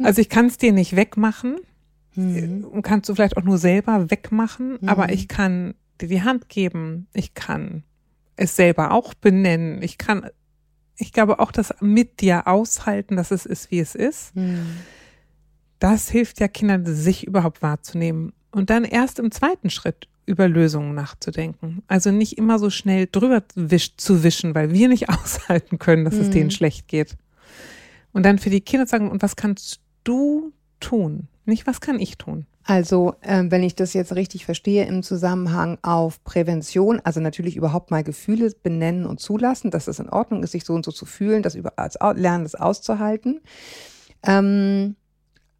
Also 0.02 0.20
ich 0.20 0.28
kann 0.28 0.46
es 0.46 0.58
dir 0.58 0.72
nicht 0.72 0.96
wegmachen 0.96 1.58
mhm. 2.14 2.64
und 2.64 2.82
kannst 2.82 3.08
du 3.08 3.14
vielleicht 3.14 3.36
auch 3.36 3.42
nur 3.42 3.58
selber 3.58 4.10
wegmachen, 4.10 4.78
mhm. 4.80 4.88
aber 4.88 5.12
ich 5.12 5.28
kann 5.28 5.74
dir 6.00 6.08
die 6.08 6.22
Hand 6.22 6.48
geben, 6.48 7.08
ich 7.12 7.34
kann 7.34 7.82
es 8.36 8.56
selber 8.56 8.92
auch 8.92 9.12
benennen, 9.14 9.82
ich 9.82 9.98
kann, 9.98 10.30
ich 10.96 11.12
glaube 11.12 11.40
auch 11.40 11.52
das 11.52 11.74
mit 11.80 12.20
dir 12.20 12.46
aushalten, 12.46 13.16
dass 13.16 13.30
es 13.30 13.46
ist, 13.46 13.70
wie 13.70 13.80
es 13.80 13.94
ist. 13.94 14.34
Mhm. 14.36 14.78
Das 15.78 16.08
hilft 16.10 16.40
ja 16.40 16.48
Kindern, 16.48 16.84
sich 16.86 17.26
überhaupt 17.26 17.62
wahrzunehmen. 17.62 18.32
Und 18.50 18.70
dann 18.70 18.84
erst 18.84 19.18
im 19.18 19.30
zweiten 19.30 19.70
Schritt 19.70 20.08
über 20.30 20.48
Lösungen 20.48 20.94
nachzudenken. 20.94 21.82
Also 21.88 22.10
nicht 22.10 22.38
immer 22.38 22.58
so 22.58 22.70
schnell 22.70 23.08
drüber 23.10 23.42
wisch, 23.54 23.96
zu 23.96 24.22
wischen, 24.22 24.54
weil 24.54 24.72
wir 24.72 24.88
nicht 24.88 25.08
aushalten 25.08 25.78
können, 25.78 26.04
dass 26.04 26.14
mhm. 26.14 26.20
es 26.22 26.30
denen 26.30 26.50
schlecht 26.50 26.88
geht. 26.88 27.16
Und 28.12 28.24
dann 28.24 28.38
für 28.38 28.50
die 28.50 28.60
Kinder 28.60 28.86
sagen, 28.86 29.10
und 29.10 29.22
was 29.22 29.36
kannst 29.36 29.80
du 30.04 30.52
tun? 30.80 31.28
Nicht, 31.44 31.66
was 31.66 31.80
kann 31.80 31.98
ich 31.98 32.16
tun? 32.16 32.46
Also, 32.64 33.14
ähm, 33.22 33.50
wenn 33.50 33.62
ich 33.62 33.74
das 33.74 33.94
jetzt 33.94 34.14
richtig 34.14 34.44
verstehe, 34.44 34.84
im 34.86 35.02
Zusammenhang 35.02 35.78
auf 35.82 36.22
Prävention, 36.22 37.00
also 37.02 37.18
natürlich 37.18 37.56
überhaupt 37.56 37.90
mal 37.90 38.04
Gefühle 38.04 38.52
benennen 38.62 39.06
und 39.06 39.18
zulassen, 39.18 39.70
dass 39.70 39.88
es 39.88 39.98
in 39.98 40.08
Ordnung 40.08 40.42
ist, 40.42 40.52
sich 40.52 40.64
so 40.64 40.74
und 40.74 40.84
so 40.84 40.92
zu 40.92 41.06
fühlen, 41.06 41.42
das 41.42 41.54
über, 41.54 41.72
als 41.76 41.98
lernen, 42.14 42.44
das 42.44 42.54
auszuhalten. 42.54 43.40
Ähm, 44.22 44.96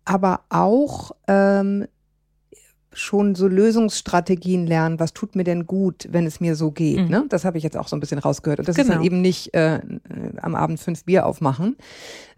aber 0.05 0.43
auch 0.51 1.13
ähm, 1.27 1.87
schon 2.93 3.37
so 3.37 3.47
Lösungsstrategien 3.47 4.67
lernen, 4.67 4.99
was 4.99 5.13
tut 5.13 5.37
mir 5.37 5.45
denn 5.45 5.67
gut, 5.67 6.09
wenn 6.11 6.27
es 6.27 6.41
mir 6.41 6.57
so 6.57 6.73
geht. 6.73 6.99
Mhm. 6.99 7.09
Ne? 7.09 7.25
Das 7.29 7.45
habe 7.45 7.57
ich 7.57 7.63
jetzt 7.63 7.77
auch 7.77 7.87
so 7.87 7.97
ein 7.97 8.01
bisschen 8.01 8.19
rausgehört. 8.19 8.59
Und 8.59 8.69
das 8.69 8.75
genau. 8.75 8.85
ist 8.85 8.91
dann 8.91 9.03
genau. 9.03 9.15
eben 9.15 9.23
nicht 9.23 9.55
äh, 9.55 9.81
am 10.43 10.57
Abend 10.57 10.81
fünf 10.81 11.05
Bier 11.05 11.27
aufmachen, 11.27 11.77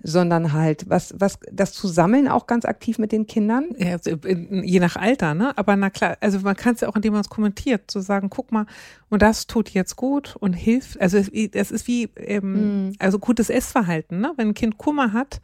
sondern 0.03 0.53
halt 0.53 0.91
was, 0.91 1.15
was 1.17 1.39
das 1.51 1.73
zu 1.73 1.89
sammeln 1.89 2.29
auch 2.29 2.47
ganz 2.47 2.67
aktiv 2.67 2.99
mit 2.99 3.13
den 3.13 3.27
Kindern. 3.27 3.71
Ja, 3.79 3.97
je 4.05 4.81
nach 4.81 4.97
Alter, 4.97 5.35
ne? 5.35 5.57
Aber 5.57 5.75
na 5.77 5.89
klar, 5.89 6.19
also 6.21 6.41
man 6.41 6.57
kann 6.57 6.75
es 6.75 6.83
ja 6.83 6.89
auch, 6.89 6.97
indem 6.97 7.15
man 7.15 7.23
es 7.23 7.31
kommentiert, 7.31 7.91
zu 7.91 8.01
sagen, 8.01 8.29
guck 8.29 8.53
mal, 8.53 8.67
und 9.09 9.23
das 9.23 9.47
tut 9.47 9.71
jetzt 9.71 9.97
gut 9.97 10.37
und 10.39 10.53
hilft. 10.53 11.01
Also 11.01 11.17
es, 11.17 11.29
ist 11.29 11.87
wie 11.87 12.11
ähm, 12.17 12.89
mhm. 12.89 12.93
also 12.99 13.19
gutes 13.19 13.49
Essverhalten, 13.49 14.21
ne? 14.21 14.33
Wenn 14.37 14.49
ein 14.49 14.55
Kind 14.55 14.77
Kummer 14.77 15.15
hat, 15.15 15.41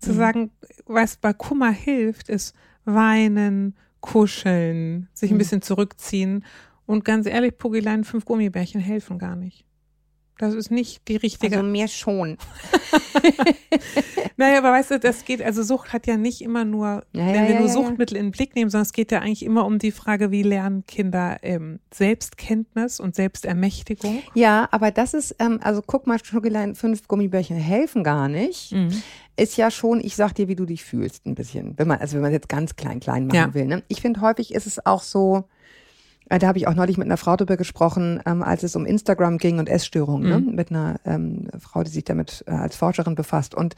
zu 0.00 0.12
mhm. 0.12 0.16
sagen, 0.16 0.50
was 0.86 1.16
bei 1.16 1.32
Kummer 1.32 1.70
hilft, 1.70 2.28
ist 2.28 2.54
weinen, 2.84 3.76
kuscheln, 4.00 5.08
sich 5.12 5.30
ein 5.30 5.34
mhm. 5.34 5.38
bisschen 5.38 5.62
zurückziehen. 5.62 6.44
Und 6.86 7.04
ganz 7.04 7.26
ehrlich, 7.26 7.56
Pugilein, 7.56 8.04
fünf 8.04 8.24
Gummibärchen 8.24 8.80
helfen 8.80 9.18
gar 9.18 9.36
nicht. 9.36 9.64
Das 10.40 10.54
ist 10.54 10.70
nicht 10.70 11.06
die 11.06 11.16
richtige. 11.16 11.58
Also 11.58 11.68
mir 11.68 11.86
schon. 11.86 12.38
naja, 14.38 14.56
aber 14.56 14.72
weißt 14.72 14.92
du, 14.92 14.98
das 14.98 15.26
geht, 15.26 15.42
also 15.42 15.62
Sucht 15.62 15.92
hat 15.92 16.06
ja 16.06 16.16
nicht 16.16 16.40
immer 16.40 16.64
nur, 16.64 17.04
ja, 17.12 17.26
wenn 17.26 17.34
ja, 17.34 17.42
wir 17.42 17.54
ja, 17.56 17.60
nur 17.60 17.68
Suchtmittel 17.68 18.16
in 18.16 18.28
den 18.28 18.30
Blick 18.30 18.56
nehmen, 18.56 18.70
sondern 18.70 18.86
es 18.86 18.94
geht 18.94 19.12
ja 19.12 19.18
eigentlich 19.18 19.44
immer 19.44 19.66
um 19.66 19.78
die 19.78 19.90
Frage, 19.92 20.30
wie 20.30 20.42
lernen 20.42 20.86
Kinder 20.86 21.36
ähm, 21.42 21.78
Selbstkenntnis 21.92 23.00
und 23.00 23.14
Selbstermächtigung. 23.14 24.22
Ja, 24.32 24.66
aber 24.70 24.90
das 24.90 25.12
ist, 25.12 25.36
ähm, 25.40 25.60
also 25.62 25.82
guck 25.86 26.06
mal, 26.06 26.18
Schokolein, 26.24 26.74
fünf 26.74 27.06
Gummibärchen 27.06 27.58
helfen 27.58 28.02
gar 28.02 28.30
nicht. 28.30 28.72
Mhm. 28.72 29.02
Ist 29.36 29.58
ja 29.58 29.70
schon, 29.70 30.00
ich 30.00 30.16
sag 30.16 30.34
dir, 30.34 30.48
wie 30.48 30.56
du 30.56 30.64
dich 30.64 30.84
fühlst, 30.84 31.26
ein 31.26 31.34
bisschen. 31.34 31.74
Wenn 31.76 31.86
man, 31.86 31.98
also 31.98 32.14
wenn 32.14 32.22
man 32.22 32.32
jetzt 32.32 32.48
ganz 32.48 32.76
klein, 32.76 33.00
klein 33.00 33.26
machen 33.26 33.52
will. 33.52 33.66
Ne? 33.66 33.82
Ich 33.88 34.00
finde, 34.00 34.22
häufig 34.22 34.54
ist 34.54 34.66
es 34.66 34.86
auch 34.86 35.02
so, 35.02 35.44
da 36.38 36.46
habe 36.46 36.58
ich 36.58 36.68
auch 36.68 36.74
neulich 36.74 36.96
mit 36.96 37.06
einer 37.06 37.16
Frau 37.16 37.36
drüber 37.36 37.56
gesprochen, 37.56 38.20
ähm, 38.24 38.42
als 38.42 38.62
es 38.62 38.76
um 38.76 38.86
Instagram 38.86 39.38
ging 39.38 39.58
und 39.58 39.68
Essstörungen, 39.68 40.28
ne? 40.28 40.38
mhm. 40.38 40.46
ne? 40.46 40.52
mit 40.52 40.70
einer 40.70 41.00
ähm, 41.04 41.48
Frau, 41.58 41.82
die 41.82 41.90
sich 41.90 42.04
damit 42.04 42.44
äh, 42.46 42.52
als 42.52 42.76
Forscherin 42.76 43.14
befasst. 43.16 43.54
Und 43.54 43.74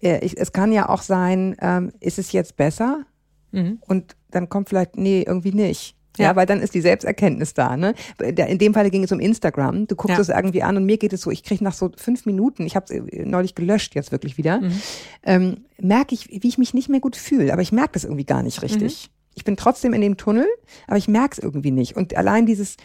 äh, 0.00 0.24
ich, 0.24 0.38
es 0.38 0.52
kann 0.52 0.72
ja 0.72 0.88
auch 0.88 1.02
sein, 1.02 1.56
ähm, 1.60 1.92
ist 2.00 2.18
es 2.18 2.32
jetzt 2.32 2.56
besser? 2.56 3.04
Mhm. 3.50 3.78
Und 3.86 4.16
dann 4.30 4.48
kommt 4.48 4.68
vielleicht, 4.68 4.96
nee, 4.96 5.24
irgendwie 5.26 5.52
nicht. 5.52 5.96
Ja, 6.18 6.26
ja, 6.26 6.36
weil 6.36 6.44
dann 6.44 6.60
ist 6.60 6.74
die 6.74 6.82
Selbsterkenntnis 6.82 7.54
da. 7.54 7.74
Ne? 7.76 7.94
In 8.20 8.58
dem 8.58 8.74
Fall 8.74 8.90
ging 8.90 9.02
es 9.02 9.12
um 9.12 9.18
Instagram. 9.18 9.86
Du 9.86 9.96
guckst 9.96 10.18
ja. 10.18 10.20
es 10.20 10.28
irgendwie 10.28 10.62
an 10.62 10.76
und 10.76 10.84
mir 10.84 10.98
geht 10.98 11.14
es 11.14 11.22
so, 11.22 11.30
ich 11.30 11.42
kriege 11.42 11.64
nach 11.64 11.72
so 11.72 11.90
fünf 11.96 12.26
Minuten, 12.26 12.66
ich 12.66 12.76
habe 12.76 12.84
es 12.84 12.90
äh, 12.90 13.24
neulich 13.24 13.54
gelöscht 13.54 13.94
jetzt 13.94 14.12
wirklich 14.12 14.36
wieder, 14.36 14.60
mhm. 14.60 14.82
ähm, 15.22 15.64
merke 15.80 16.14
ich, 16.14 16.28
wie 16.28 16.48
ich 16.48 16.58
mich 16.58 16.74
nicht 16.74 16.90
mehr 16.90 17.00
gut 17.00 17.16
fühle. 17.16 17.52
Aber 17.52 17.62
ich 17.62 17.72
merke 17.72 17.92
das 17.94 18.04
irgendwie 18.04 18.26
gar 18.26 18.42
nicht 18.42 18.62
richtig. 18.62 19.08
Mhm 19.08 19.21
ich 19.34 19.44
bin 19.44 19.56
trotzdem 19.56 19.92
in 19.92 20.00
dem 20.00 20.16
Tunnel, 20.16 20.46
aber 20.86 20.98
ich 20.98 21.08
merke 21.08 21.32
es 21.32 21.38
irgendwie 21.38 21.70
nicht. 21.70 21.96
Und 21.96 22.16
allein 22.16 22.46
dieses, 22.46 22.76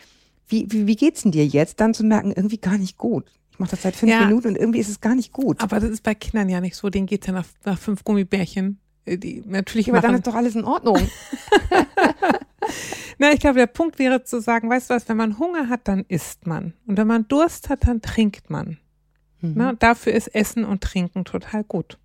wie, 0.47 0.65
wie, 0.69 0.87
wie 0.87 0.95
geht's 0.95 1.23
denn 1.23 1.31
dir 1.31 1.45
jetzt, 1.45 1.79
dann 1.79 1.93
zu 1.93 2.03
merken, 2.03 2.33
irgendwie 2.35 2.57
gar 2.57 2.77
nicht 2.77 2.97
gut. 2.97 3.31
Ich 3.51 3.59
mache 3.59 3.71
das 3.71 3.81
seit 3.81 3.95
fünf 3.95 4.11
ja, 4.11 4.25
Minuten 4.25 4.49
und 4.49 4.57
irgendwie 4.57 4.79
ist 4.79 4.89
es 4.89 5.01
gar 5.01 5.15
nicht 5.15 5.33
gut. 5.33 5.61
Aber 5.61 5.79
das 5.79 5.89
ist 5.89 6.03
bei 6.03 6.13
Kindern 6.13 6.47
ja 6.47 6.61
nicht 6.61 6.75
so. 6.75 6.89
Denen 6.89 7.07
geht's 7.07 7.27
ja 7.27 7.33
nach, 7.33 7.47
nach 7.65 7.79
fünf 7.79 8.03
Gummibärchen. 8.03 8.79
Äh, 9.05 9.17
die 9.17 9.43
natürlich 9.45 9.89
aber 9.89 10.01
dann 10.01 10.15
ist 10.15 10.27
doch 10.27 10.35
alles 10.35 10.55
in 10.55 10.63
Ordnung. 10.63 10.97
Na, 13.17 13.33
ich 13.33 13.39
glaube, 13.39 13.57
der 13.57 13.67
Punkt 13.67 13.97
wäre 13.97 14.23
zu 14.23 14.41
sagen, 14.41 14.69
weißt 14.69 14.89
du 14.89 14.93
was, 14.93 15.09
wenn 15.09 15.17
man 15.17 15.39
Hunger 15.39 15.69
hat, 15.69 15.87
dann 15.87 16.05
isst 16.07 16.45
man. 16.45 16.73
Und 16.85 16.97
wenn 16.97 17.07
man 17.07 17.27
Durst 17.27 17.69
hat, 17.69 17.87
dann 17.87 18.01
trinkt 18.01 18.49
man. 18.49 18.77
Mhm. 19.41 19.53
Na, 19.55 19.73
dafür 19.73 20.13
ist 20.13 20.27
Essen 20.27 20.63
und 20.63 20.81
Trinken 20.81 21.25
total 21.25 21.63
gut. 21.63 21.97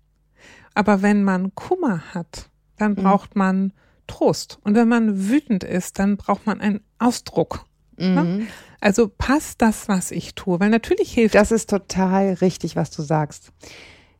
Aber 0.73 1.01
wenn 1.01 1.23
man 1.23 1.53
Kummer 1.53 2.13
hat, 2.13 2.49
dann 2.77 2.93
mhm. 2.93 2.95
braucht 2.95 3.35
man 3.35 3.73
Trost. 4.07 4.59
Und 4.63 4.75
wenn 4.75 4.87
man 4.87 5.29
wütend 5.29 5.63
ist, 5.63 5.99
dann 5.99 6.17
braucht 6.17 6.45
man 6.45 6.61
einen 6.61 6.81
Ausdruck. 6.99 7.65
Ne? 7.97 8.23
Mhm. 8.23 8.47
Also 8.81 9.07
passt 9.07 9.61
das, 9.61 9.87
was 9.87 10.11
ich 10.11 10.35
tue, 10.35 10.59
weil 10.59 10.69
natürlich 10.69 11.13
hilft. 11.13 11.35
Das 11.35 11.51
ist 11.51 11.69
total 11.69 12.33
richtig, 12.33 12.75
was 12.75 12.91
du 12.91 13.01
sagst. 13.01 13.51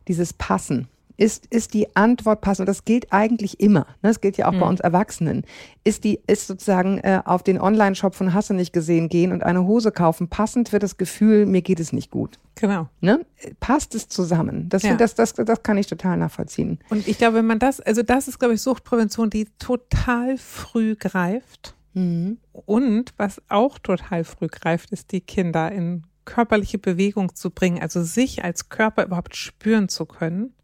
Dieses 0.08 0.32
Passen 0.32 0.88
ist, 1.16 1.46
ist 1.46 1.74
die 1.74 1.94
Antwort 1.94 2.40
passend, 2.40 2.62
und 2.62 2.68
das 2.68 2.84
gilt 2.84 3.12
eigentlich 3.12 3.60
immer, 3.60 3.80
ne? 3.80 4.08
das 4.08 4.20
gilt 4.20 4.36
ja 4.36 4.48
auch 4.48 4.52
mhm. 4.52 4.60
bei 4.60 4.68
uns 4.68 4.80
Erwachsenen, 4.80 5.44
ist 5.84 6.04
die, 6.04 6.20
ist 6.26 6.46
sozusagen 6.46 6.98
äh, 6.98 7.20
auf 7.24 7.42
den 7.42 7.60
Online-Shop 7.60 8.14
von 8.14 8.34
Hasse 8.34 8.54
nicht 8.54 8.72
gesehen 8.72 9.08
gehen 9.08 9.32
und 9.32 9.42
eine 9.42 9.64
Hose 9.64 9.92
kaufen, 9.92 10.28
passend 10.28 10.70
für 10.70 10.78
das 10.78 10.96
Gefühl, 10.96 11.46
mir 11.46 11.62
geht 11.62 11.80
es 11.80 11.92
nicht 11.92 12.10
gut. 12.10 12.38
Genau. 12.56 12.88
Ne? 13.00 13.24
Passt 13.60 13.94
es 13.94 14.08
zusammen? 14.08 14.68
Das, 14.68 14.82
ja. 14.82 14.96
das, 14.96 15.14
das, 15.14 15.34
das 15.34 15.62
kann 15.62 15.78
ich 15.78 15.86
total 15.86 16.16
nachvollziehen. 16.16 16.78
Und 16.90 17.06
ich 17.06 17.18
glaube, 17.18 17.36
wenn 17.36 17.46
man 17.46 17.58
das, 17.58 17.80
also 17.80 18.02
das 18.02 18.28
ist, 18.28 18.38
glaube 18.38 18.54
ich, 18.54 18.62
Suchtprävention, 18.62 19.30
die 19.30 19.46
total 19.58 20.36
früh 20.36 20.96
greift. 20.96 21.74
Mhm. 21.92 22.38
Und 22.52 23.14
was 23.16 23.40
auch 23.48 23.78
total 23.78 24.24
früh 24.24 24.48
greift, 24.48 24.90
ist 24.90 25.12
die 25.12 25.20
Kinder 25.20 25.70
in 25.70 26.02
körperliche 26.24 26.78
Bewegung 26.78 27.34
zu 27.34 27.50
bringen, 27.50 27.80
also 27.82 28.02
sich 28.02 28.42
als 28.42 28.70
Körper 28.70 29.04
überhaupt 29.04 29.36
spüren 29.36 29.88
zu 29.88 30.06
können 30.06 30.54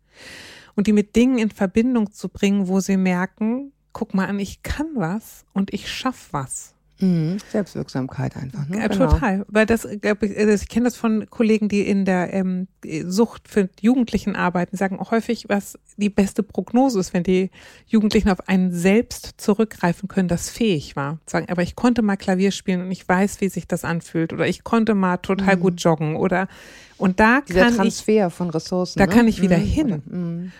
und 0.76 0.86
die 0.86 0.92
mit 0.92 1.16
Dingen 1.16 1.38
in 1.38 1.50
Verbindung 1.50 2.12
zu 2.12 2.28
bringen, 2.28 2.68
wo 2.68 2.80
sie 2.80 2.96
merken, 2.96 3.72
guck 3.92 4.14
mal 4.14 4.28
an, 4.28 4.38
ich 4.38 4.62
kann 4.62 4.88
was 4.94 5.44
und 5.52 5.72
ich 5.72 5.90
schaff 5.90 6.28
was. 6.32 6.74
Mhm. 7.00 7.38
Selbstwirksamkeit 7.50 8.36
einfach. 8.36 8.68
Ne? 8.68 8.78
Ja, 8.78 8.88
genau. 8.88 9.10
Total. 9.10 9.44
Weil 9.48 9.66
das, 9.66 9.84
ich, 9.84 10.04
also 10.04 10.52
ich 10.52 10.68
kenne 10.68 10.84
das 10.84 10.96
von 10.96 11.28
Kollegen, 11.30 11.68
die 11.68 11.82
in 11.82 12.04
der 12.04 12.32
ähm, 12.32 12.68
Sucht 13.04 13.48
für 13.48 13.68
Jugendlichen 13.80 14.36
arbeiten, 14.36 14.76
sagen 14.76 14.98
auch 14.98 15.10
häufig, 15.10 15.48
was 15.48 15.78
die 15.96 16.10
beste 16.10 16.42
Prognose 16.42 16.98
ist, 17.00 17.14
wenn 17.14 17.22
die 17.22 17.50
Jugendlichen 17.86 18.28
auf 18.28 18.48
einen 18.48 18.72
selbst 18.72 19.34
zurückgreifen 19.38 20.08
können, 20.08 20.28
das 20.28 20.50
fähig 20.50 20.96
war. 20.96 21.18
Sagen, 21.26 21.46
aber 21.50 21.62
ich 21.62 21.76
konnte 21.76 22.02
mal 22.02 22.16
Klavier 22.16 22.50
spielen 22.50 22.82
und 22.82 22.90
ich 22.90 23.08
weiß, 23.08 23.40
wie 23.40 23.48
sich 23.48 23.66
das 23.66 23.84
anfühlt. 23.84 24.32
Oder 24.32 24.46
ich 24.46 24.64
konnte 24.64 24.94
mal 24.94 25.16
total 25.18 25.56
mhm. 25.56 25.60
gut 25.60 25.80
joggen. 25.82 26.16
Oder 26.16 26.48
und 26.96 27.18
da 27.18 27.40
Dieser 27.40 27.64
kann 27.64 27.76
Transfer 27.76 28.26
ich, 28.26 28.34
von 28.34 28.50
Ressourcen. 28.50 28.98
Da 28.98 29.06
ne? 29.06 29.12
kann 29.12 29.26
ich 29.26 29.40
wieder 29.40 29.58
mhm. 29.58 29.62
hin. 29.62 30.52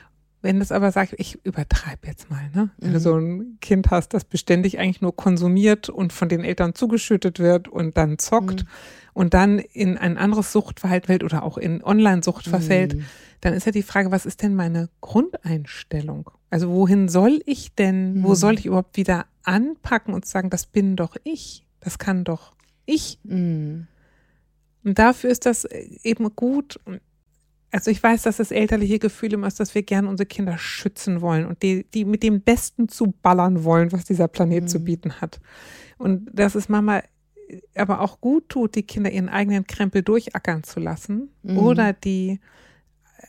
Mhm. 0.43 0.47
Wenn 0.47 0.59
das 0.59 0.73
aber 0.73 0.93
sagt, 0.93 1.15
ich 1.19 1.45
übertreibe 1.45 2.07
jetzt 2.07 2.31
mal, 2.31 2.51
ne? 2.55 2.71
Wenn 2.79 2.91
mhm. 2.91 2.95
du 2.95 3.01
so 3.01 3.17
ein 3.17 3.59
Kind 3.61 3.91
hast, 3.91 4.15
das 4.15 4.25
beständig 4.25 4.79
eigentlich 4.79 5.01
nur 5.01 5.15
konsumiert 5.15 5.89
und 5.89 6.13
von 6.13 6.29
den 6.29 6.45
Eltern 6.45 6.75
zugeschüttet 6.75 7.39
wird 7.39 7.69
und 7.69 7.97
dann 7.97 8.19
zockt 8.19 8.65
mhm. 8.65 8.69
und 9.13 9.35
dann 9.35 9.59
in 9.59 9.99
ein 9.99 10.19
anderes 10.19 10.53
Suchtverhalten 10.53 11.07
fällt 11.07 11.25
oder 11.25 11.43
auch 11.43 11.59
in 11.59 11.83
Online-Sucht 11.83 12.47
verfällt, 12.47 12.95
mhm. 12.95 13.05
dann 13.41 13.55
ist 13.55 13.67
ja 13.67 13.73
die 13.73 13.83
Frage, 13.83 14.11
was 14.11 14.27
ist 14.27 14.43
denn 14.43 14.55
meine 14.55 14.89
Grundeinstellung? 15.01 16.31
Also 16.51 16.71
wohin 16.71 17.09
soll 17.09 17.41
ich 17.47 17.75
denn, 17.75 18.23
wo 18.23 18.31
mhm. 18.31 18.35
soll 18.35 18.59
ich 18.59 18.67
überhaupt 18.67 18.97
wieder 18.97 19.27
anpacken 19.45 20.15
und 20.15 20.27
sagen, 20.27 20.51
das 20.51 20.67
bin 20.67 20.97
doch 20.97 21.17
ich, 21.23 21.65
das 21.81 21.99
kann 21.99 22.25
doch 22.25 22.53
ich. 22.87 23.19
Mhm. 23.25 23.87
Und 24.83 24.99
dafür 24.99 25.31
ist 25.31 25.47
das 25.47 25.65
eben 25.65 26.35
gut, 26.35 26.81
also 27.71 27.91
ich 27.91 28.03
weiß, 28.03 28.23
dass 28.23 28.39
das 28.39 28.51
elterliche 28.51 28.99
Gefühl 28.99 29.33
immer 29.33 29.47
ist, 29.47 29.61
dass 29.61 29.75
wir 29.75 29.83
gerne 29.83 30.09
unsere 30.09 30.27
Kinder 30.27 30.59
schützen 30.59 31.21
wollen 31.21 31.47
und 31.47 31.63
die, 31.63 31.85
die 31.85 32.05
mit 32.05 32.23
dem 32.23 32.41
Besten 32.41 32.89
zu 32.89 33.15
ballern 33.23 33.65
wollen, 33.65 33.93
was 33.93 34.05
dieser 34.05 34.29
Planet 34.29 34.65
mhm. 34.65 34.69
zu 34.69 34.81
bieten 34.81 35.21
hat. 35.21 35.41
Und 35.99 36.29
dass 36.33 36.55
es 36.55 36.69
Mama 36.69 37.03
aber 37.75 38.01
auch 38.01 38.21
gut 38.21 38.49
tut, 38.49 38.75
die 38.75 38.83
Kinder 38.83 39.11
ihren 39.11 39.29
eigenen 39.29 39.67
Krempel 39.67 40.03
durchackern 40.03 40.63
zu 40.63 40.81
lassen 40.81 41.31
mhm. 41.43 41.59
oder 41.59 41.93
die, 41.93 42.41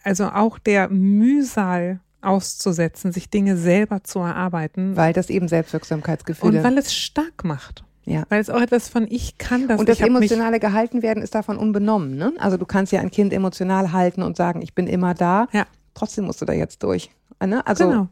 also 0.04 0.26
auch 0.30 0.60
der 0.60 0.90
Mühsal 0.90 2.00
auszusetzen, 2.22 3.12
sich 3.12 3.30
Dinge 3.30 3.58
selber 3.58 4.04
zu 4.04 4.20
erarbeiten. 4.20 4.96
Weil 4.96 5.14
das 5.14 5.30
eben 5.30 5.48
Selbstwirksamkeitsgefühle. 5.48 6.60
Und 6.60 6.64
weil 6.64 6.78
es 6.78 6.94
stark 6.94 7.44
macht. 7.44 7.84
Ja. 8.06 8.24
Weil 8.30 8.42
es 8.42 8.50
auch 8.50 8.62
etwas 8.62 8.90
von 8.90 9.08
ich 9.10 9.38
kann 9.38 9.68
das. 9.68 9.80
Und 9.80 9.88
das 9.88 10.00
emotionale 10.00 10.60
gehalten 10.60 11.02
werden 11.02 11.22
ist 11.22 11.36
davon 11.36 11.58
unbenommen. 11.58 12.16
Ne? 12.16 12.34
Also 12.40 12.58
du 12.58 12.66
kannst 12.66 12.92
ja 12.92 13.00
ein 13.02 13.12
Kind 13.12 13.34
emotional 13.34 13.92
halten 13.92 14.24
und 14.24 14.38
sagen, 14.38 14.62
ich 14.62 14.74
bin 14.74 14.88
immer 14.88 15.14
da. 15.14 15.48
Ja. 15.52 15.66
Trotzdem 15.94 16.26
musst 16.26 16.42
du 16.42 16.46
da 16.46 16.54
jetzt 16.54 16.84
durch. 16.84 17.12
Ne? 17.46 17.66
Also 17.66 17.88
genau. 17.88 18.08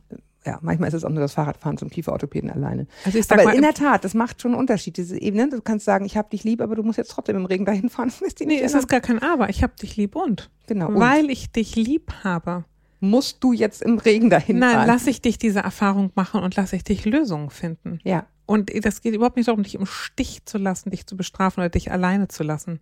ja, 0.45 0.59
manchmal 0.61 0.89
ist 0.89 0.95
es 0.95 1.05
auch 1.05 1.09
nur 1.09 1.21
das 1.21 1.33
Fahrradfahren 1.33 1.77
zum 1.77 1.89
Kieferorthopäden 1.89 2.49
alleine. 2.49 2.87
Also 3.05 3.19
aber 3.29 3.43
mal, 3.43 3.55
in 3.55 3.61
der 3.61 3.73
Tat, 3.73 4.03
das 4.03 4.13
macht 4.13 4.41
schon 4.41 4.51
einen 4.51 4.59
Unterschied, 4.59 4.97
diese 4.97 5.19
Ebene. 5.19 5.49
Du 5.49 5.61
kannst 5.61 5.85
sagen, 5.85 6.05
ich 6.05 6.17
habe 6.17 6.29
dich 6.29 6.43
lieb, 6.43 6.61
aber 6.61 6.75
du 6.75 6.83
musst 6.83 6.97
jetzt 6.97 7.11
trotzdem 7.11 7.35
im 7.35 7.45
Regen 7.45 7.65
dahin 7.65 7.89
fahren. 7.89 8.11
Das 8.21 8.33
nee, 8.45 8.55
ist 8.55 8.75
das 8.75 8.87
gar 8.87 9.01
kein 9.01 9.21
Aber. 9.21 9.49
Ich 9.49 9.63
habe 9.63 9.73
dich 9.75 9.97
lieb 9.97 10.15
und. 10.15 10.49
Genau. 10.67 10.87
Und. 10.87 10.99
Weil 10.99 11.29
ich 11.29 11.51
dich 11.51 11.75
lieb 11.75 12.13
habe. 12.23 12.65
Musst 13.01 13.43
du 13.43 13.53
jetzt 13.53 13.81
im 13.81 13.97
Regen 13.97 14.29
dahin 14.29 14.59
Nein, 14.59 14.71
fahren? 14.71 14.87
Nein, 14.87 14.87
lass 14.87 15.07
ich 15.07 15.21
dich 15.21 15.37
diese 15.37 15.59
Erfahrung 15.59 16.11
machen 16.15 16.43
und 16.43 16.55
lass 16.55 16.73
ich 16.73 16.83
dich 16.83 17.05
Lösungen 17.05 17.49
finden. 17.49 17.99
Ja. 18.03 18.25
Und 18.49 18.71
das 18.83 19.03
geht 19.03 19.13
überhaupt 19.13 19.37
nicht 19.37 19.47
darum, 19.47 19.61
dich 19.61 19.75
im 19.75 19.85
Stich 19.85 20.43
zu 20.45 20.57
lassen, 20.57 20.89
dich 20.89 21.05
zu 21.05 21.15
bestrafen 21.15 21.61
oder 21.61 21.69
dich 21.69 21.91
alleine 21.91 22.29
zu 22.29 22.41
lassen. 22.41 22.79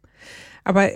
Aber 0.63 0.89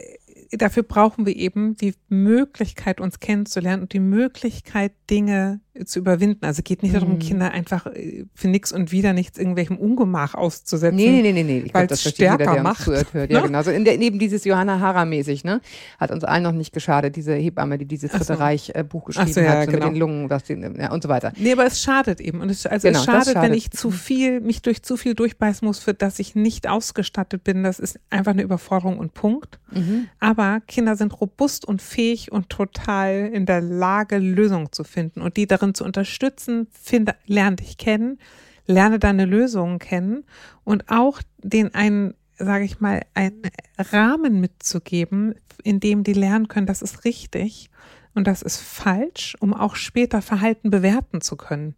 dafür 0.53 0.83
brauchen 0.83 1.25
wir 1.25 1.35
eben 1.35 1.75
die 1.75 1.93
Möglichkeit, 2.07 3.01
uns 3.01 3.19
kennenzulernen 3.19 3.81
und 3.81 3.91
die 3.91 3.99
Möglichkeit, 3.99 4.93
Dinge 5.09 5.59
zu 5.85 5.99
überwinden. 5.99 6.45
Also 6.45 6.61
geht 6.63 6.83
nicht 6.83 6.95
darum, 6.95 7.13
Mhm. 7.13 7.19
Kinder 7.19 7.51
einfach 7.51 7.85
äh, 7.87 8.25
für 8.33 8.47
nix 8.47 8.71
und 8.71 8.91
wieder 8.91 9.13
nichts 9.13 9.37
irgendwelchem 9.37 9.77
Ungemach 9.77 10.33
auszusetzen. 10.35 10.95
Nee, 10.95 11.09
nee, 11.09 11.21
nee, 11.21 11.31
nee, 11.31 11.43
nee. 11.43 11.57
Ich 11.59 11.63
Weil 11.65 11.71
glaube, 11.71 11.87
das 11.87 12.01
versteht 12.01 12.19
jeder, 12.25 12.35
stärker 12.35 12.53
der 12.55 12.63
macht, 12.63 12.83
zuhört. 12.83 13.13
Hört. 13.13 13.31
Ja, 13.31 13.41
ne? 13.41 13.47
genau. 13.47 13.61
So 13.63 13.71
in 13.71 13.85
der, 13.85 13.97
neben 13.97 14.19
dieses 14.19 14.43
Johanna 14.45 14.79
Hara-mäßig, 14.79 15.43
ne? 15.43 15.61
Hat 15.99 16.11
uns 16.11 16.23
allen 16.23 16.43
noch 16.43 16.51
nicht 16.51 16.73
geschadet, 16.73 17.15
diese 17.15 17.33
Hebamme, 17.35 17.77
die 17.77 17.85
dieses 17.85 18.11
Dritte 18.11 18.25
so. 18.25 18.33
Reich-Buch 18.33 19.01
Ach 19.03 19.05
geschrieben 19.07 19.33
so, 19.33 19.39
ja, 19.41 19.49
hat, 19.51 19.65
so 19.65 19.71
genau. 19.71 19.85
mit 19.85 19.95
den 19.95 19.99
Lungen 19.99 20.29
was 20.29 20.43
die, 20.43 20.53
ja, 20.53 20.91
und 20.91 21.03
so 21.03 21.09
weiter. 21.09 21.31
Nee, 21.37 21.53
aber 21.53 21.65
es 21.65 21.81
schadet 21.81 22.19
eben. 22.19 22.41
Und 22.41 22.49
es, 22.49 22.65
also 22.65 22.87
Genau, 22.87 22.99
es 22.99 23.05
das 23.05 23.13
schadet, 23.15 23.35
wenn 23.35 23.41
schadet. 23.43 23.57
ich 23.57 23.71
zu 23.71 23.91
viel, 23.91 24.41
mich 24.41 24.61
durch 24.61 24.83
zu 24.83 24.97
viel 24.97 25.15
durchbeißen 25.15 25.65
muss, 25.65 25.79
für 25.79 25.93
das 25.93 26.19
ich 26.19 26.35
nicht 26.35 26.67
ausgestattet 26.67 27.43
bin. 27.43 27.63
Das 27.63 27.79
ist 27.79 27.99
einfach 28.09 28.31
eine 28.33 28.41
Überforderung 28.41 28.97
und 28.97 29.13
Punkt. 29.13 29.59
Mhm. 29.71 30.07
Aber 30.19 30.61
Kinder 30.67 30.95
sind 30.95 31.19
robust 31.21 31.65
und 31.65 31.81
fähig 31.81 32.31
und 32.31 32.49
total 32.49 33.29
in 33.33 33.45
der 33.45 33.61
Lage, 33.61 34.17
Lösungen 34.17 34.71
zu 34.71 34.83
finden 34.83 35.21
und 35.21 35.37
die 35.37 35.47
darin 35.61 35.75
zu 35.75 35.83
unterstützen. 35.83 36.67
Finde, 36.71 37.15
lerne 37.25 37.57
dich 37.57 37.77
kennen, 37.77 38.19
lerne 38.65 38.99
deine 38.99 39.25
Lösungen 39.25 39.79
kennen 39.79 40.23
und 40.63 40.89
auch 40.89 41.21
den 41.37 41.73
einen, 41.73 42.15
sage 42.37 42.65
ich 42.65 42.79
mal, 42.79 43.01
einen 43.13 43.43
Rahmen 43.77 44.39
mitzugeben, 44.39 45.35
in 45.63 45.79
dem 45.79 46.03
die 46.03 46.13
lernen 46.13 46.47
können, 46.47 46.67
das 46.67 46.81
ist 46.81 47.05
richtig 47.05 47.69
und 48.13 48.27
das 48.27 48.41
ist 48.41 48.57
falsch, 48.57 49.35
um 49.39 49.53
auch 49.53 49.75
später 49.75 50.21
Verhalten 50.21 50.69
bewerten 50.69 51.21
zu 51.21 51.37
können. 51.37 51.75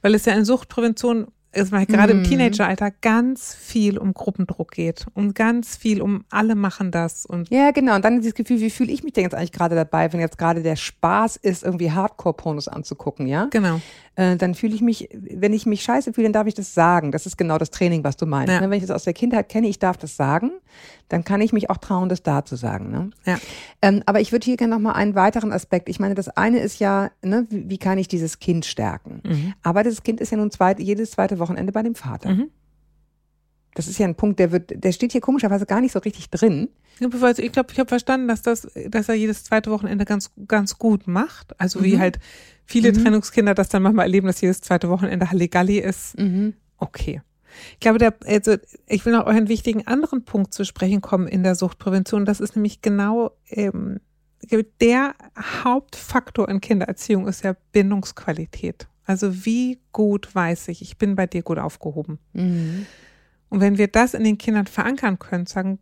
Weil 0.00 0.14
es 0.14 0.24
ja 0.24 0.34
in 0.34 0.44
Suchtprävention 0.44 1.28
es 1.56 1.70
mal 1.70 1.86
gerade 1.86 2.12
im 2.12 2.20
Mhm. 2.20 2.24
Teenageralter 2.24 2.90
ganz 3.00 3.54
viel 3.54 3.98
um 3.98 4.14
Gruppendruck 4.14 4.72
geht 4.72 5.06
und 5.14 5.34
ganz 5.34 5.76
viel 5.76 6.02
um 6.02 6.24
alle 6.30 6.54
machen 6.54 6.90
das 6.90 7.26
und 7.26 7.50
Ja, 7.50 7.70
genau. 7.70 7.96
Und 7.96 8.04
dann 8.04 8.16
dieses 8.18 8.34
Gefühl, 8.34 8.60
wie 8.60 8.70
fühle 8.70 8.92
ich 8.92 9.02
mich 9.02 9.12
denn 9.12 9.24
jetzt 9.24 9.34
eigentlich 9.34 9.52
gerade 9.52 9.74
dabei, 9.74 10.12
wenn 10.12 10.20
jetzt 10.20 10.38
gerade 10.38 10.62
der 10.62 10.76
Spaß 10.76 11.36
ist, 11.36 11.64
irgendwie 11.64 11.90
Hardcore-Pornos 11.92 12.68
anzugucken, 12.68 13.26
ja? 13.26 13.46
genau. 13.50 13.80
Äh, 14.16 14.36
dann 14.36 14.54
fühle 14.54 14.74
ich 14.74 14.80
mich, 14.80 15.08
wenn 15.12 15.52
ich 15.52 15.66
mich 15.66 15.82
scheiße 15.82 16.12
fühle, 16.14 16.26
dann 16.26 16.32
darf 16.32 16.46
ich 16.46 16.54
das 16.54 16.72
sagen. 16.72 17.12
Das 17.12 17.26
ist 17.26 17.36
genau 17.36 17.58
das 17.58 17.70
Training, 17.70 18.02
was 18.02 18.16
du 18.16 18.24
meinst. 18.24 18.52
Ja. 18.52 18.60
Ne? 18.60 18.70
Wenn 18.70 18.78
ich 18.78 18.86
das 18.86 18.90
aus 18.90 19.04
der 19.04 19.12
Kindheit 19.12 19.48
kenne, 19.50 19.68
ich 19.68 19.78
darf 19.78 19.98
das 19.98 20.16
sagen, 20.16 20.52
dann 21.08 21.24
kann 21.24 21.40
ich 21.40 21.52
mich 21.52 21.70
auch 21.70 21.76
trauen, 21.76 22.08
das 22.08 22.22
da 22.22 22.44
zu 22.44 22.56
sagen. 22.56 22.90
Ne? 22.90 23.10
Ja. 23.24 23.38
Ähm, 23.82 24.02
aber 24.06 24.20
ich 24.20 24.32
würde 24.32 24.44
hier 24.44 24.56
gerne 24.56 24.74
noch 24.74 24.80
mal 24.80 24.92
einen 24.92 25.14
weiteren 25.14 25.52
Aspekt. 25.52 25.88
Ich 25.88 26.00
meine, 26.00 26.14
das 26.14 26.28
eine 26.28 26.58
ist 26.58 26.78
ja, 26.80 27.10
ne, 27.22 27.46
wie, 27.50 27.68
wie 27.70 27.78
kann 27.78 27.98
ich 27.98 28.08
dieses 28.08 28.38
Kind 28.38 28.64
stärken? 28.64 29.20
Mhm. 29.24 29.54
Aber 29.62 29.82
das 29.84 30.02
Kind 30.02 30.20
ist 30.20 30.30
ja 30.30 30.36
nun 30.36 30.50
zweit, 30.50 30.80
jedes 30.80 31.12
zweite 31.12 31.38
Wochenende 31.38 31.72
bei 31.72 31.82
dem 31.82 31.94
Vater. 31.94 32.30
Mhm. 32.30 32.50
Das 33.74 33.88
ist 33.88 33.98
ja 33.98 34.06
ein 34.06 34.14
Punkt, 34.14 34.38
der 34.38 34.52
wird, 34.52 34.72
der 34.82 34.90
steht 34.92 35.12
hier 35.12 35.20
komischerweise 35.20 35.66
gar 35.66 35.82
nicht 35.82 35.92
so 35.92 35.98
richtig 35.98 36.30
drin. 36.30 36.68
Ich 36.98 37.52
glaube, 37.52 37.72
ich 37.72 37.78
habe 37.78 37.88
verstanden, 37.88 38.26
dass 38.26 38.40
das, 38.40 38.66
dass 38.88 39.10
er 39.10 39.14
jedes 39.16 39.44
zweite 39.44 39.70
Wochenende 39.70 40.06
ganz, 40.06 40.30
ganz 40.48 40.78
gut 40.78 41.06
macht. 41.06 41.60
Also 41.60 41.84
wie 41.84 41.96
Mhm. 41.96 42.00
halt 42.00 42.18
viele 42.64 42.90
Mhm. 42.90 43.02
Trennungskinder 43.02 43.54
das 43.54 43.68
dann 43.68 43.82
manchmal 43.82 44.06
erleben, 44.06 44.28
dass 44.28 44.40
jedes 44.40 44.62
zweite 44.62 44.88
Wochenende 44.88 45.30
Halligalli 45.30 45.78
ist. 45.78 46.16
Okay. 46.78 47.20
Ich 47.72 47.80
glaube, 47.80 47.98
der, 47.98 48.14
also 48.26 48.56
ich 48.86 49.04
will 49.04 49.12
noch 49.12 49.22
auf 49.22 49.28
einen 49.28 49.48
wichtigen 49.48 49.86
anderen 49.86 50.24
Punkt 50.24 50.54
zu 50.54 50.64
sprechen 50.64 51.00
kommen 51.00 51.28
in 51.28 51.42
der 51.42 51.54
Suchtprävention. 51.54 52.24
Das 52.24 52.40
ist 52.40 52.56
nämlich 52.56 52.82
genau 52.82 53.32
ähm, 53.48 54.00
der 54.80 55.14
Hauptfaktor 55.64 56.48
in 56.48 56.60
Kindererziehung 56.60 57.26
ist 57.26 57.42
ja 57.42 57.56
Bindungsqualität. 57.72 58.88
Also 59.04 59.44
wie 59.44 59.80
gut 59.92 60.34
weiß 60.34 60.68
ich, 60.68 60.82
ich 60.82 60.98
bin 60.98 61.14
bei 61.14 61.26
dir 61.26 61.42
gut 61.42 61.58
aufgehoben. 61.58 62.18
Mhm. 62.32 62.86
Und 63.48 63.60
wenn 63.60 63.78
wir 63.78 63.88
das 63.88 64.14
in 64.14 64.24
den 64.24 64.38
Kindern 64.38 64.66
verankern 64.66 65.18
können, 65.18 65.46
sagen, 65.46 65.78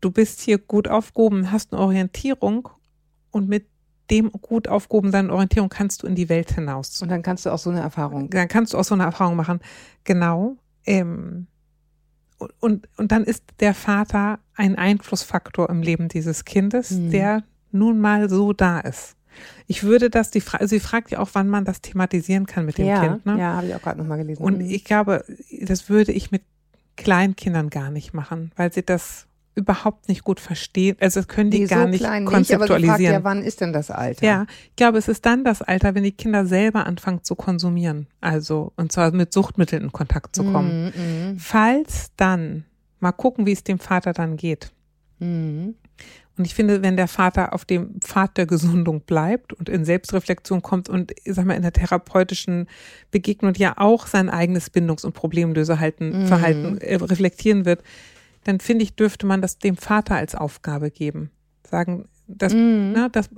du 0.00 0.10
bist 0.10 0.40
hier 0.40 0.58
gut 0.58 0.86
aufgehoben, 0.86 1.50
hast 1.50 1.72
eine 1.72 1.82
Orientierung 1.82 2.68
und 3.30 3.48
mit 3.48 3.66
dem 4.10 4.30
gut 4.30 4.68
aufgehobenen 4.68 5.30
Orientierung 5.30 5.68
kannst 5.68 6.02
du 6.02 6.06
in 6.06 6.14
die 6.14 6.28
Welt 6.28 6.52
hinaus. 6.52 7.00
Und 7.02 7.08
dann 7.08 7.22
kannst 7.22 7.46
du 7.46 7.50
auch 7.50 7.58
so 7.58 7.70
eine 7.70 7.80
Erfahrung. 7.80 8.30
Dann 8.30 8.48
kannst 8.48 8.74
du 8.74 8.78
auch 8.78 8.84
so 8.84 8.94
eine 8.94 9.04
Erfahrung 9.04 9.34
machen. 9.34 9.60
Genau. 10.04 10.56
Ähm, 10.86 11.46
und, 12.60 12.88
und, 12.98 13.12
dann 13.12 13.24
ist 13.24 13.44
der 13.60 13.74
Vater 13.74 14.38
ein 14.54 14.76
Einflussfaktor 14.76 15.70
im 15.70 15.82
Leben 15.82 16.08
dieses 16.08 16.44
Kindes, 16.44 16.90
Mhm. 16.90 17.10
der 17.10 17.44
nun 17.72 18.00
mal 18.00 18.28
so 18.28 18.52
da 18.52 18.80
ist. 18.80 19.16
Ich 19.66 19.82
würde 19.82 20.10
das, 20.10 20.30
die 20.30 20.40
Frage, 20.40 20.68
sie 20.68 20.80
fragt 20.80 21.10
ja 21.10 21.18
auch, 21.20 21.30
wann 21.32 21.48
man 21.48 21.64
das 21.64 21.80
thematisieren 21.80 22.46
kann 22.46 22.66
mit 22.66 22.78
dem 22.78 22.86
ja, 22.86 23.00
Kind. 23.00 23.26
Ne? 23.26 23.38
ja, 23.38 23.54
habe 23.54 23.66
ich 23.66 23.74
auch 23.74 23.82
gerade 23.82 23.98
nochmal 23.98 24.18
gelesen. 24.18 24.42
Und 24.42 24.58
Mhm. 24.58 24.70
ich 24.70 24.84
glaube, 24.84 25.24
das 25.62 25.88
würde 25.88 26.12
ich 26.12 26.30
mit 26.30 26.42
Kleinkindern 26.96 27.70
gar 27.70 27.90
nicht 27.90 28.14
machen, 28.14 28.52
weil 28.56 28.72
sie 28.72 28.84
das 28.84 29.26
überhaupt 29.54 30.08
nicht 30.08 30.24
gut 30.24 30.40
verstehen. 30.40 30.96
Also 31.00 31.20
das 31.20 31.28
können 31.28 31.50
die 31.50 31.60
Nee, 31.60 31.66
gar 31.66 31.82
so 31.84 31.88
nicht 31.88 32.00
klein 32.00 32.24
nicht, 32.24 32.32
aber 32.34 32.44
sie 32.44 32.54
fragt 32.54 32.58
konzeptualisieren. 32.70 33.12
ja, 33.14 33.24
wann 33.24 33.42
ist 33.42 33.60
denn 33.60 33.72
das 33.72 33.90
Alter? 33.90 34.26
Ja, 34.26 34.46
ich 34.70 34.76
glaube, 34.76 34.98
es 34.98 35.08
ist 35.08 35.24
dann 35.26 35.44
das 35.44 35.62
Alter, 35.62 35.94
wenn 35.94 36.02
die 36.02 36.12
Kinder 36.12 36.44
selber 36.46 36.86
anfangen 36.86 37.22
zu 37.22 37.34
konsumieren. 37.36 38.06
Also, 38.20 38.72
und 38.76 38.90
zwar 38.92 39.12
mit 39.12 39.32
Suchtmitteln 39.32 39.82
in 39.84 39.92
Kontakt 39.92 40.34
zu 40.34 40.44
kommen. 40.44 40.92
Mhm, 40.96 41.38
Falls 41.38 42.10
dann, 42.16 42.64
mal 43.00 43.12
gucken, 43.12 43.46
wie 43.46 43.52
es 43.52 43.62
dem 43.64 43.78
Vater 43.78 44.12
dann 44.12 44.36
geht. 44.36 44.72
mhm. 45.18 45.74
Und 46.36 46.46
ich 46.46 46.54
finde, 46.56 46.82
wenn 46.82 46.96
der 46.96 47.06
Vater 47.06 47.52
auf 47.52 47.64
dem 47.64 48.00
Pfad 48.00 48.36
der 48.38 48.46
Gesundung 48.46 49.02
bleibt 49.02 49.52
und 49.52 49.68
in 49.68 49.84
Selbstreflexion 49.84 50.62
kommt 50.62 50.88
und, 50.88 51.12
ich 51.22 51.32
sag 51.32 51.44
mal, 51.44 51.54
in 51.54 51.62
der 51.62 51.72
therapeutischen 51.72 52.66
Begegnung 53.12 53.54
ja 53.54 53.74
auch 53.76 54.08
sein 54.08 54.28
eigenes 54.28 54.68
Bindungs- 54.68 55.04
und 55.04 55.12
Problemlösehalten, 55.12 56.22
Mhm. 56.22 56.26
Verhalten 56.26 56.78
äh, 56.78 56.96
reflektieren 56.96 57.64
wird, 57.66 57.84
dann 58.44 58.60
finde 58.60 58.84
ich, 58.84 58.94
dürfte 58.96 59.26
man 59.26 59.42
das 59.42 59.58
dem 59.58 59.76
Vater 59.76 60.14
als 60.16 60.34
Aufgabe 60.34 60.90
geben. 60.90 61.30
Sagen, 61.68 62.08
das, 62.26 62.52
Mhm. 62.54 62.92
na, 62.94 63.08
das 63.08 63.28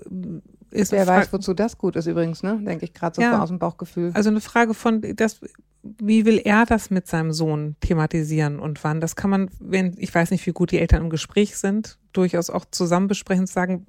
ist 0.70 0.92
Wer 0.92 1.06
weiß, 1.06 1.32
wozu 1.32 1.54
das 1.54 1.78
gut 1.78 1.96
ist 1.96 2.06
übrigens, 2.06 2.42
ne? 2.42 2.58
Denke 2.62 2.84
ich 2.84 2.92
gerade 2.92 3.14
so 3.16 3.22
Ja. 3.22 3.40
aus 3.42 3.48
dem 3.48 3.58
Bauchgefühl. 3.58 4.10
Also 4.14 4.30
eine 4.30 4.40
Frage 4.40 4.74
von, 4.74 5.00
das, 5.16 5.40
wie 5.82 6.24
will 6.26 6.40
er 6.44 6.66
das 6.66 6.90
mit 6.90 7.06
seinem 7.06 7.32
Sohn 7.32 7.76
thematisieren 7.80 8.58
und 8.58 8.82
wann? 8.84 9.00
Das 9.00 9.16
kann 9.16 9.30
man, 9.30 9.48
wenn, 9.60 9.94
ich 9.98 10.14
weiß 10.14 10.30
nicht, 10.32 10.44
wie 10.46 10.52
gut 10.52 10.72
die 10.72 10.78
Eltern 10.78 11.02
im 11.02 11.10
Gespräch 11.10 11.56
sind, 11.56 11.98
durchaus 12.12 12.50
auch 12.50 12.64
zusammen 12.70 13.06
besprechen, 13.08 13.42
und 13.42 13.48
sagen, 13.48 13.86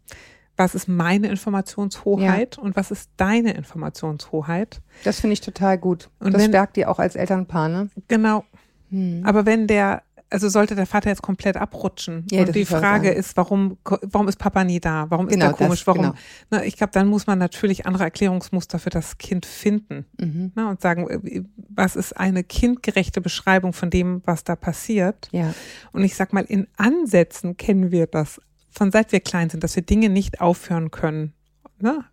was 0.56 0.74
ist 0.76 0.88
meine 0.88 1.28
Informationshoheit 1.28 2.58
und 2.58 2.76
was 2.76 2.90
ist 2.92 3.12
deine 3.18 3.54
Informationshoheit? 3.54 4.82
Das 5.04 5.20
finde 5.20 5.34
ich 5.34 5.42
total 5.42 5.78
gut. 5.78 6.10
Und 6.20 6.34
das 6.34 6.42
wenn- 6.44 6.52
stärkt 6.52 6.78
dir 6.78 6.90
auch 6.90 7.00
als 7.00 7.16
Elternpaar, 7.16 7.70
ne? 7.70 7.90
Genau. 8.08 8.44
Hm. 8.90 9.22
Aber 9.26 9.46
wenn 9.46 9.68
der, 9.68 10.02
also 10.30 10.50
sollte 10.50 10.76
der 10.76 10.86
Vater 10.86 11.10
jetzt 11.10 11.22
komplett 11.22 11.56
abrutschen 11.58 12.26
Ja, 12.32 12.42
und 12.42 12.54
die 12.56 12.66
Frage 12.66 13.10
ist, 13.12 13.38
warum, 13.38 13.78
warum 13.84 14.28
ist 14.28 14.38
Papa 14.38 14.64
nie 14.64 14.80
da? 14.80 15.06
Warum 15.10 15.28
ist 15.28 15.34
Genau, 15.34 15.46
er 15.48 15.54
komisch? 15.54 15.80
das, 15.80 15.88
warum? 15.88 16.02
genau. 16.02 16.14
Na, 16.50 16.64
ich 16.66 16.76
glaube, 16.76 16.92
dann 16.94 17.08
muss 17.08 17.28
man 17.28 17.40
natürlich 17.40 17.86
andere 17.86 18.04
Erklärungsmuster 18.04 18.80
für 18.80 18.90
das 18.90 19.18
Kind 19.18 19.46
finden. 19.46 20.06
Mhm. 20.20 20.52
Na, 20.56 20.70
und 20.70 20.82
sagen, 20.82 21.10
äh, 21.10 21.44
was 21.70 21.96
ist 21.96 22.18
eine 22.18 22.44
kindgerechte 22.44 23.22
Beschreibung 23.22 23.74
von 23.74 23.90
dem, 23.90 24.22
was 24.26 24.44
da 24.44 24.56
passiert? 24.56 25.30
Ja. 25.32 25.54
Und 25.94 26.04
ich 26.04 26.16
sag 26.16 26.34
mal, 26.34 26.44
in 26.44 26.68
Ansätzen 26.78 27.56
kennen 27.58 27.92
wir 27.92 28.08
das 28.08 28.42
von 28.70 28.92
seit 28.92 29.12
wir 29.12 29.22
klein 29.22 29.50
sind, 29.50 29.64
dass 29.64 29.76
wir 29.76 29.84
Dinge 29.84 30.10
nicht 30.10 30.40
aufhören 30.42 30.92
können. 30.92 31.34
Ne? 31.80 32.04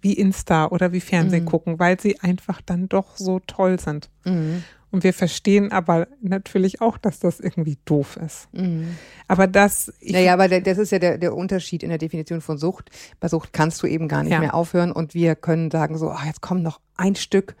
Wie 0.00 0.12
Insta 0.14 0.66
oder 0.66 0.92
wie 0.92 1.00
Fernsehen 1.00 1.44
Mhm. 1.44 1.48
gucken, 1.48 1.78
weil 1.78 2.00
sie 2.00 2.18
einfach 2.20 2.60
dann 2.62 2.88
doch 2.88 3.16
so 3.16 3.38
toll 3.40 3.78
sind. 3.78 4.08
Mhm. 4.24 4.64
Und 4.92 5.04
wir 5.04 5.14
verstehen 5.14 5.70
aber 5.70 6.08
natürlich 6.20 6.80
auch, 6.80 6.98
dass 6.98 7.20
das 7.20 7.38
irgendwie 7.38 7.78
doof 7.84 8.16
ist. 8.16 8.48
Mhm. 8.52 8.96
Aber 9.28 9.46
das, 9.46 9.92
ich, 10.00 10.12
Naja, 10.12 10.32
aber 10.32 10.48
das 10.48 10.78
ist 10.78 10.90
ja 10.90 10.98
der, 10.98 11.16
der 11.18 11.34
Unterschied 11.36 11.82
in 11.84 11.90
der 11.90 11.98
Definition 11.98 12.40
von 12.40 12.58
Sucht. 12.58 12.90
Bei 13.20 13.28
Sucht 13.28 13.52
kannst 13.52 13.82
du 13.82 13.86
eben 13.86 14.08
gar 14.08 14.22
nicht 14.24 14.32
Ja. 14.32 14.40
mehr 14.40 14.54
aufhören 14.54 14.90
und 14.90 15.14
wir 15.14 15.36
können 15.36 15.70
sagen 15.70 15.96
so, 15.96 16.10
ah, 16.10 16.24
jetzt 16.26 16.40
kommt 16.40 16.62
noch 16.64 16.80
ein 16.96 17.14
Stück 17.14 17.54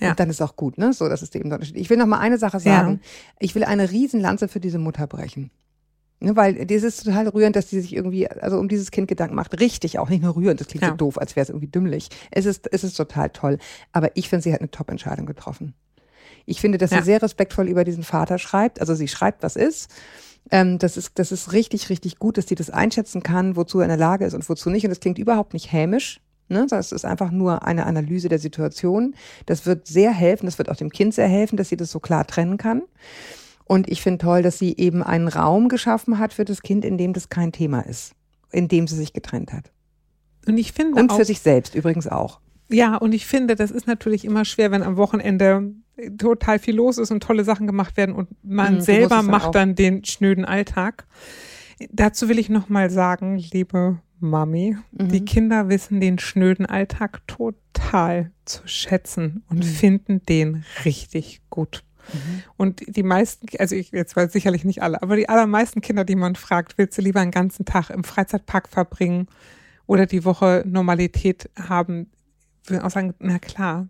Ja. 0.00 0.10
und 0.10 0.18
dann 0.20 0.28
ist 0.28 0.42
auch 0.42 0.56
gut, 0.56 0.76
ne? 0.76 0.92
So, 0.92 1.08
das 1.08 1.22
ist 1.22 1.36
eben 1.36 1.48
der 1.50 1.58
Unterschied. 1.58 1.76
Ich 1.76 1.88
will 1.88 1.98
noch 1.98 2.06
mal 2.06 2.18
eine 2.18 2.38
Sache 2.38 2.58
sagen. 2.58 3.00
Ich 3.38 3.54
will 3.54 3.62
eine 3.64 3.90
Riesenlanze 3.92 4.48
für 4.48 4.58
diese 4.60 4.78
Mutter 4.78 5.06
brechen. 5.06 5.50
Ne, 6.18 6.34
weil 6.34 6.64
das 6.64 6.82
ist 6.82 7.04
total 7.04 7.28
rührend, 7.28 7.56
dass 7.56 7.66
die 7.68 7.78
sich 7.78 7.94
irgendwie, 7.94 8.26
also 8.26 8.58
um 8.58 8.68
dieses 8.68 8.90
Kind 8.90 9.06
Gedanken 9.06 9.34
macht. 9.34 9.60
Richtig 9.60 9.98
auch, 9.98 10.08
nicht 10.08 10.22
nur 10.22 10.34
rührend, 10.34 10.58
das 10.60 10.66
klingt 10.66 10.82
Ja. 10.82 10.88
so 10.88 10.96
doof, 10.96 11.18
als 11.18 11.36
wäre 11.36 11.42
es 11.44 11.50
irgendwie 11.50 11.66
dümmlich. 11.68 12.08
Es 12.30 12.46
ist, 12.46 12.72
es 12.72 12.84
ist 12.84 12.94
total 12.96 13.28
toll. 13.30 13.58
Aber 13.92 14.10
ich 14.16 14.30
finde, 14.30 14.42
sie 14.42 14.52
hat 14.52 14.60
eine 14.60 14.70
Top-Entscheidung 14.70 15.26
getroffen. 15.26 15.74
Ich 16.46 16.60
finde, 16.60 16.78
dass 16.78 16.90
Ja. 16.90 16.98
sie 16.98 17.04
sehr 17.04 17.22
respektvoll 17.22 17.68
über 17.68 17.84
diesen 17.84 18.02
Vater 18.04 18.38
schreibt. 18.38 18.80
Also 18.80 18.94
sie 18.94 19.08
schreibt, 19.08 19.42
was 19.42 19.56
ist. 19.56 19.90
Ähm, 20.50 20.78
das 20.78 20.96
ist, 20.96 21.18
das 21.18 21.32
ist 21.32 21.52
richtig, 21.52 21.90
richtig 21.90 22.18
gut, 22.18 22.38
dass 22.38 22.46
sie 22.46 22.54
das 22.54 22.70
einschätzen 22.70 23.22
kann, 23.22 23.56
wozu 23.56 23.78
er 23.80 23.84
in 23.84 23.88
der 23.90 23.98
Lage 23.98 24.24
ist 24.24 24.34
und 24.34 24.48
wozu 24.48 24.70
nicht. 24.70 24.84
Und 24.84 24.90
das 24.90 25.00
klingt 25.00 25.18
überhaupt 25.18 25.52
nicht 25.54 25.72
hämisch. 25.72 26.20
Ne? 26.48 26.66
Das 26.70 26.92
ist 26.92 27.04
einfach 27.04 27.32
nur 27.32 27.64
eine 27.66 27.84
Analyse 27.86 28.28
der 28.28 28.38
Situation. 28.38 29.16
Das 29.46 29.66
wird 29.66 29.88
sehr 29.88 30.12
helfen, 30.12 30.46
das 30.46 30.58
wird 30.58 30.68
auch 30.70 30.76
dem 30.76 30.90
Kind 30.90 31.12
sehr 31.14 31.26
helfen, 31.26 31.56
dass 31.56 31.68
sie 31.68 31.76
das 31.76 31.90
so 31.90 31.98
klar 31.98 32.24
trennen 32.26 32.56
kann. 32.58 32.82
Und 33.64 33.88
ich 33.88 34.00
finde 34.00 34.18
toll, 34.18 34.42
dass 34.42 34.60
sie 34.60 34.76
eben 34.76 35.02
einen 35.02 35.26
Raum 35.26 35.68
geschaffen 35.68 36.20
hat 36.20 36.32
für 36.32 36.44
das 36.44 36.62
Kind, 36.62 36.84
in 36.84 36.96
dem 36.96 37.12
das 37.12 37.28
kein 37.30 37.50
Thema 37.50 37.80
ist, 37.80 38.12
in 38.52 38.68
dem 38.68 38.86
sie 38.86 38.94
sich 38.94 39.12
getrennt 39.12 39.52
hat. 39.52 39.72
und 40.46 40.56
ich 40.58 40.70
finde 40.72 41.00
Und 41.00 41.10
auch, 41.10 41.16
für 41.16 41.24
sich 41.24 41.40
selbst 41.40 41.74
übrigens 41.74 42.06
auch. 42.06 42.38
Ja, 42.68 42.94
und 42.96 43.12
ich 43.12 43.26
finde, 43.26 43.56
das 43.56 43.72
ist 43.72 43.88
natürlich 43.88 44.24
immer 44.24 44.44
schwer, 44.44 44.70
wenn 44.70 44.84
am 44.84 44.96
Wochenende 44.96 45.72
total 46.18 46.58
viel 46.58 46.76
los 46.76 46.98
ist 46.98 47.10
und 47.10 47.22
tolle 47.22 47.44
Sachen 47.44 47.66
gemacht 47.66 47.96
werden 47.96 48.14
und 48.14 48.28
man 48.42 48.76
Mhm, 48.76 48.80
selber 48.80 49.16
dann 49.16 49.26
macht 49.26 49.46
auch. 49.46 49.50
dann 49.52 49.74
den 49.74 50.04
schnöden 50.04 50.44
Alltag. 50.44 51.06
Dazu 51.90 52.28
will 52.28 52.38
ich 52.38 52.48
noch 52.48 52.68
mal 52.68 52.90
sagen, 52.90 53.36
liebe 53.36 53.98
Mami, 54.18 54.76
mhm. 54.92 55.08
die 55.08 55.24
Kinder 55.24 55.68
wissen 55.68 56.00
den 56.00 56.18
schnöden 56.18 56.66
Alltag 56.66 57.20
total 57.26 58.30
zu 58.44 58.66
schätzen 58.66 59.42
und 59.48 59.58
mhm. 59.58 59.62
finden 59.62 60.22
den 60.26 60.64
richtig 60.84 61.42
gut. 61.50 61.82
Mhm. 62.12 62.42
Und 62.56 62.96
die 62.96 63.02
meisten, 63.02 63.46
also 63.58 63.74
ich 63.74 63.90
jetzt 63.90 64.16
weiß 64.16 64.32
sicherlich 64.32 64.64
nicht 64.64 64.82
alle, 64.82 65.02
aber 65.02 65.16
die 65.16 65.28
allermeisten 65.28 65.80
Kinder, 65.80 66.04
die 66.04 66.16
man 66.16 66.36
fragt, 66.36 66.78
willst 66.78 66.96
du 66.96 67.02
lieber 67.02 67.20
einen 67.20 67.30
ganzen 67.30 67.64
Tag 67.64 67.90
im 67.90 68.04
Freizeitpark 68.04 68.68
verbringen 68.68 69.28
oder 69.86 70.06
die 70.06 70.24
Woche 70.24 70.62
Normalität 70.66 71.50
haben, 71.58 72.10
würden 72.64 72.82
auch 72.82 72.90
sagen, 72.90 73.14
na 73.18 73.38
klar, 73.38 73.88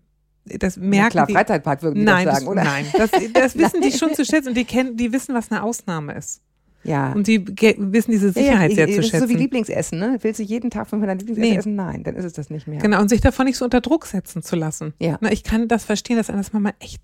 das 0.59 0.77
merken 0.77 1.19
na 1.19 1.25
klar, 1.25 1.29
Freizeitpark 1.29 1.83
würden 1.83 1.97
die 1.97 2.05
nein, 2.05 2.27
das 2.27 2.37
sagen, 2.37 2.49
oder? 2.49 2.65
Nein, 2.65 2.87
das, 2.97 3.11
das 3.33 3.57
wissen 3.59 3.81
die 3.81 3.93
schon 3.93 4.15
zu 4.15 4.25
schätzen 4.25 4.49
und 4.49 4.57
die 4.57 4.65
kennen, 4.65 4.97
die 4.97 5.13
wissen, 5.13 5.35
was 5.35 5.51
eine 5.51 5.63
Ausnahme 5.63 6.15
ist. 6.15 6.41
Ja. 6.87 7.13
Und 7.13 7.27
die 7.27 7.45
wissen 7.47 8.13
diese 8.13 8.31
Sicherheit 8.31 8.73
ja, 8.73 8.79
ja, 8.79 8.87
sehr 8.87 8.87
zu 8.87 9.03
schätzen. 9.03 9.13
Das 9.13 9.23
ist 9.23 9.29
so 9.29 9.35
wie 9.35 9.43
Lieblingsessen, 9.43 9.99
ne? 9.99 10.19
Willst 10.21 10.39
du 10.39 10.45
jeden 10.45 10.71
Tag 10.71 10.87
von 10.87 11.01
deinem 11.03 11.19
Lieblingsessen 11.19 11.51
nee. 11.51 11.59
essen? 11.59 11.75
Nein, 11.75 12.05
dann 12.05 12.15
ist 12.15 12.25
es 12.25 12.33
das 12.35 12.49
nicht 12.49 12.69
mehr. 12.69 12.79
Genau, 12.79 13.01
und 13.01 13.09
sich 13.09 13.21
davon 13.21 13.47
nicht 13.47 13.57
so 13.57 13.65
unter 13.65 13.81
Druck 13.81 14.07
setzen 14.07 14.43
zu 14.43 14.55
lassen. 14.55 14.95
Ja. 15.01 15.19
Na, 15.21 15.33
ich 15.33 15.43
kann 15.43 15.67
das 15.69 15.85
verstehen, 15.85 16.17
dass 16.17 16.29
das 16.29 16.53
Mama 16.53 16.71
echt 16.79 17.03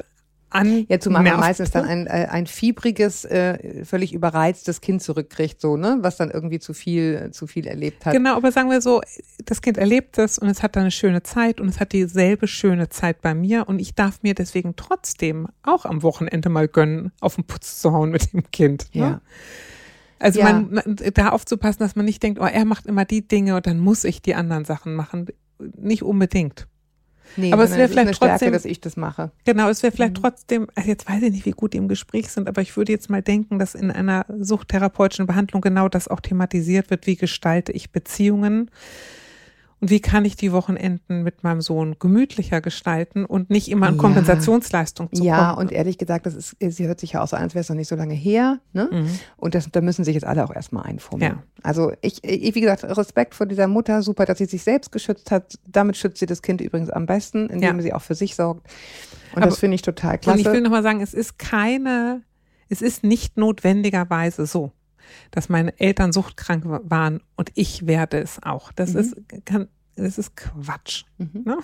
an. 0.54 0.84
Ja, 0.88 1.00
zumal 1.00 1.22
man 1.22 1.40
meistens 1.40 1.70
dann 1.70 1.84
ein, 1.84 2.06
äh, 2.06 2.28
ein 2.30 2.46
fiebriges, 2.46 3.24
äh, 3.24 3.84
völlig 3.84 4.12
überreiztes 4.12 4.80
Kind 4.80 5.02
zurückkriegt, 5.02 5.60
so, 5.60 5.76
ne, 5.76 5.98
was 6.00 6.16
dann 6.16 6.30
irgendwie 6.30 6.58
zu 6.58 6.74
viel, 6.74 7.30
zu 7.32 7.46
viel 7.46 7.66
erlebt 7.66 8.06
hat. 8.06 8.12
Genau, 8.12 8.36
aber 8.36 8.52
sagen 8.52 8.70
wir 8.70 8.80
so, 8.80 9.00
das 9.44 9.62
Kind 9.62 9.78
erlebt 9.78 10.18
es 10.18 10.38
und 10.38 10.48
es 10.48 10.62
hat 10.62 10.76
dann 10.76 10.82
eine 10.82 10.90
schöne 10.90 11.22
Zeit 11.22 11.60
und 11.60 11.68
es 11.68 11.80
hat 11.80 11.92
dieselbe 11.92 12.46
schöne 12.46 12.88
Zeit 12.88 13.20
bei 13.20 13.34
mir 13.34 13.68
und 13.68 13.78
ich 13.78 13.94
darf 13.94 14.22
mir 14.22 14.34
deswegen 14.34 14.76
trotzdem 14.76 15.48
auch 15.62 15.84
am 15.84 16.02
Wochenende 16.02 16.48
mal 16.48 16.68
gönnen, 16.68 17.12
auf 17.20 17.36
den 17.36 17.44
Putz 17.44 17.80
zu 17.80 17.92
hauen 17.92 18.10
mit 18.10 18.32
dem 18.32 18.50
Kind. 18.50 18.88
Ne? 18.94 19.02
Ja. 19.02 19.20
Also 20.18 20.38
ja. 20.38 20.52
man, 20.52 20.72
man, 20.72 20.96
da 21.14 21.30
aufzupassen, 21.30 21.80
dass 21.80 21.96
man 21.96 22.04
nicht 22.04 22.22
denkt, 22.22 22.40
oh, 22.40 22.44
er 22.44 22.64
macht 22.64 22.86
immer 22.86 23.04
die 23.04 23.26
Dinge 23.26 23.56
und 23.56 23.66
dann 23.66 23.80
muss 23.80 24.04
ich 24.04 24.22
die 24.22 24.36
anderen 24.36 24.64
Sachen 24.64 24.94
machen. 24.94 25.26
Nicht 25.58 26.02
unbedingt. 26.02 26.68
Nee, 27.36 27.52
aber 27.52 27.64
es 27.64 27.76
wäre 27.76 27.88
vielleicht 27.88 28.14
trotzdem, 28.14 28.36
Stärke, 28.36 28.52
dass 28.52 28.64
ich 28.64 28.80
das 28.80 28.96
mache. 28.96 29.30
Genau, 29.44 29.68
es 29.68 29.82
wäre 29.82 29.92
vielleicht 29.92 30.18
mhm. 30.18 30.22
trotzdem, 30.22 30.66
also 30.74 30.88
jetzt 30.88 31.08
weiß 31.08 31.22
ich 31.22 31.32
nicht, 31.32 31.46
wie 31.46 31.52
gut 31.52 31.72
die 31.72 31.78
im 31.78 31.88
Gespräch 31.88 32.28
sind, 32.28 32.48
aber 32.48 32.62
ich 32.62 32.76
würde 32.76 32.92
jetzt 32.92 33.10
mal 33.10 33.22
denken, 33.22 33.58
dass 33.58 33.74
in 33.74 33.90
einer 33.90 34.26
suchttherapeutischen 34.38 35.26
Behandlung 35.26 35.62
genau 35.62 35.88
das 35.88 36.08
auch 36.08 36.20
thematisiert 36.20 36.90
wird, 36.90 37.06
wie 37.06 37.16
gestalte 37.16 37.72
ich 37.72 37.90
Beziehungen 37.90 38.70
und 39.82 39.90
wie 39.90 39.98
kann 39.98 40.24
ich 40.24 40.36
die 40.36 40.52
Wochenenden 40.52 41.24
mit 41.24 41.42
meinem 41.42 41.60
Sohn 41.60 41.96
gemütlicher 41.98 42.60
gestalten 42.60 43.24
und 43.24 43.50
nicht 43.50 43.68
immer 43.68 43.88
an 43.88 43.96
ja. 43.96 44.00
Kompensationsleistung 44.00 45.12
zu 45.12 45.24
ja, 45.24 45.36
kommen. 45.36 45.48
Ja, 45.48 45.54
und 45.54 45.72
ehrlich 45.72 45.98
gesagt, 45.98 46.24
das 46.24 46.36
ist, 46.36 46.56
sie 46.60 46.86
hört 46.86 47.00
sich 47.00 47.14
ja 47.14 47.22
auch 47.22 47.26
so 47.26 47.34
an, 47.34 47.42
als 47.42 47.56
wäre 47.56 47.62
es 47.62 47.68
noch 47.68 47.74
nicht 47.74 47.88
so 47.88 47.96
lange 47.96 48.14
her. 48.14 48.60
Ne? 48.72 48.88
Mhm. 48.92 49.18
Und 49.36 49.56
das, 49.56 49.68
da 49.72 49.80
müssen 49.80 50.04
sich 50.04 50.14
jetzt 50.14 50.22
alle 50.22 50.44
auch 50.44 50.54
erstmal 50.54 50.84
einfummeln. 50.84 51.32
Ja. 51.32 51.42
Also 51.64 51.90
ich, 52.00 52.22
ich, 52.22 52.54
wie 52.54 52.60
gesagt, 52.60 52.84
Respekt 52.84 53.34
vor 53.34 53.46
dieser 53.46 53.66
Mutter, 53.66 54.02
super, 54.02 54.24
dass 54.24 54.38
sie 54.38 54.44
sich 54.44 54.62
selbst 54.62 54.92
geschützt 54.92 55.32
hat. 55.32 55.58
Damit 55.66 55.96
schützt 55.96 56.18
sie 56.18 56.26
das 56.26 56.42
Kind 56.42 56.60
übrigens 56.60 56.88
am 56.88 57.06
besten, 57.06 57.48
indem 57.50 57.76
ja. 57.76 57.82
sie 57.82 57.92
auch 57.92 58.02
für 58.02 58.14
sich 58.14 58.36
sorgt. 58.36 58.68
Und 59.34 59.42
Aber, 59.42 59.46
das 59.46 59.58
finde 59.58 59.74
ich 59.74 59.82
total 59.82 60.16
klasse. 60.16 60.38
Und 60.38 60.46
ich 60.46 60.52
will 60.52 60.60
nochmal 60.60 60.84
sagen, 60.84 61.00
es 61.00 61.12
ist 61.12 61.40
keine, 61.40 62.22
es 62.68 62.82
ist 62.82 63.02
nicht 63.02 63.36
notwendigerweise 63.36 64.46
so 64.46 64.70
dass 65.30 65.48
meine 65.48 65.78
Eltern 65.78 66.12
suchtkrank 66.12 66.64
waren 66.66 67.20
und 67.36 67.50
ich 67.54 67.86
werde 67.86 68.20
es 68.20 68.42
auch. 68.42 68.72
Das 68.72 68.94
mhm. 68.94 69.00
ist 69.00 69.16
kann, 69.44 69.68
das 69.96 70.18
ist 70.18 70.36
Quatsch. 70.36 71.04
Mhm. 71.18 71.42
Ne? 71.44 71.58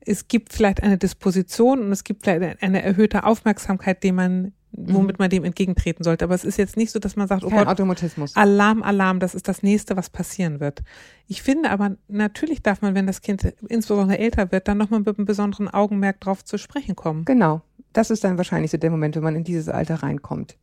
Es 0.00 0.28
gibt 0.28 0.52
vielleicht 0.52 0.82
eine 0.82 0.98
Disposition 0.98 1.80
und 1.80 1.92
es 1.92 2.04
gibt 2.04 2.24
vielleicht 2.24 2.62
eine 2.62 2.82
erhöhte 2.82 3.24
Aufmerksamkeit, 3.24 4.02
die 4.02 4.12
man 4.12 4.52
womit 4.72 5.18
mhm. 5.18 5.22
man 5.22 5.30
dem 5.30 5.44
entgegentreten 5.44 6.04
sollte. 6.04 6.24
Aber 6.24 6.34
es 6.34 6.44
ist 6.44 6.58
jetzt 6.58 6.76
nicht 6.76 6.90
so, 6.90 6.98
dass 6.98 7.16
man 7.16 7.28
sagt, 7.28 7.44
oh 7.44 7.48
Kein 7.48 7.60
Gott, 7.60 7.68
Automatismus. 7.68 8.36
Alarm, 8.36 8.82
Alarm, 8.82 9.20
das 9.20 9.34
ist 9.34 9.48
das 9.48 9.62
nächste, 9.62 9.96
was 9.96 10.10
passieren 10.10 10.60
wird. 10.60 10.82
Ich 11.26 11.42
finde 11.42 11.70
aber, 11.70 11.96
natürlich 12.08 12.62
darf 12.62 12.82
man, 12.82 12.94
wenn 12.94 13.06
das 13.06 13.20
Kind 13.20 13.44
insbesondere 13.68 14.18
älter 14.18 14.52
wird, 14.52 14.68
dann 14.68 14.78
nochmal 14.78 15.00
mit 15.00 15.16
einem 15.16 15.26
besonderen 15.26 15.68
Augenmerk 15.68 16.20
drauf 16.20 16.44
zu 16.44 16.58
sprechen 16.58 16.96
kommen. 16.96 17.24
Genau. 17.24 17.62
Das 17.92 18.10
ist 18.10 18.24
dann 18.24 18.36
wahrscheinlich 18.36 18.70
so 18.70 18.76
der 18.76 18.90
Moment, 18.90 19.16
wenn 19.16 19.22
man 19.22 19.36
in 19.36 19.44
dieses 19.44 19.68
Alter 19.68 20.02
reinkommt. 20.02 20.56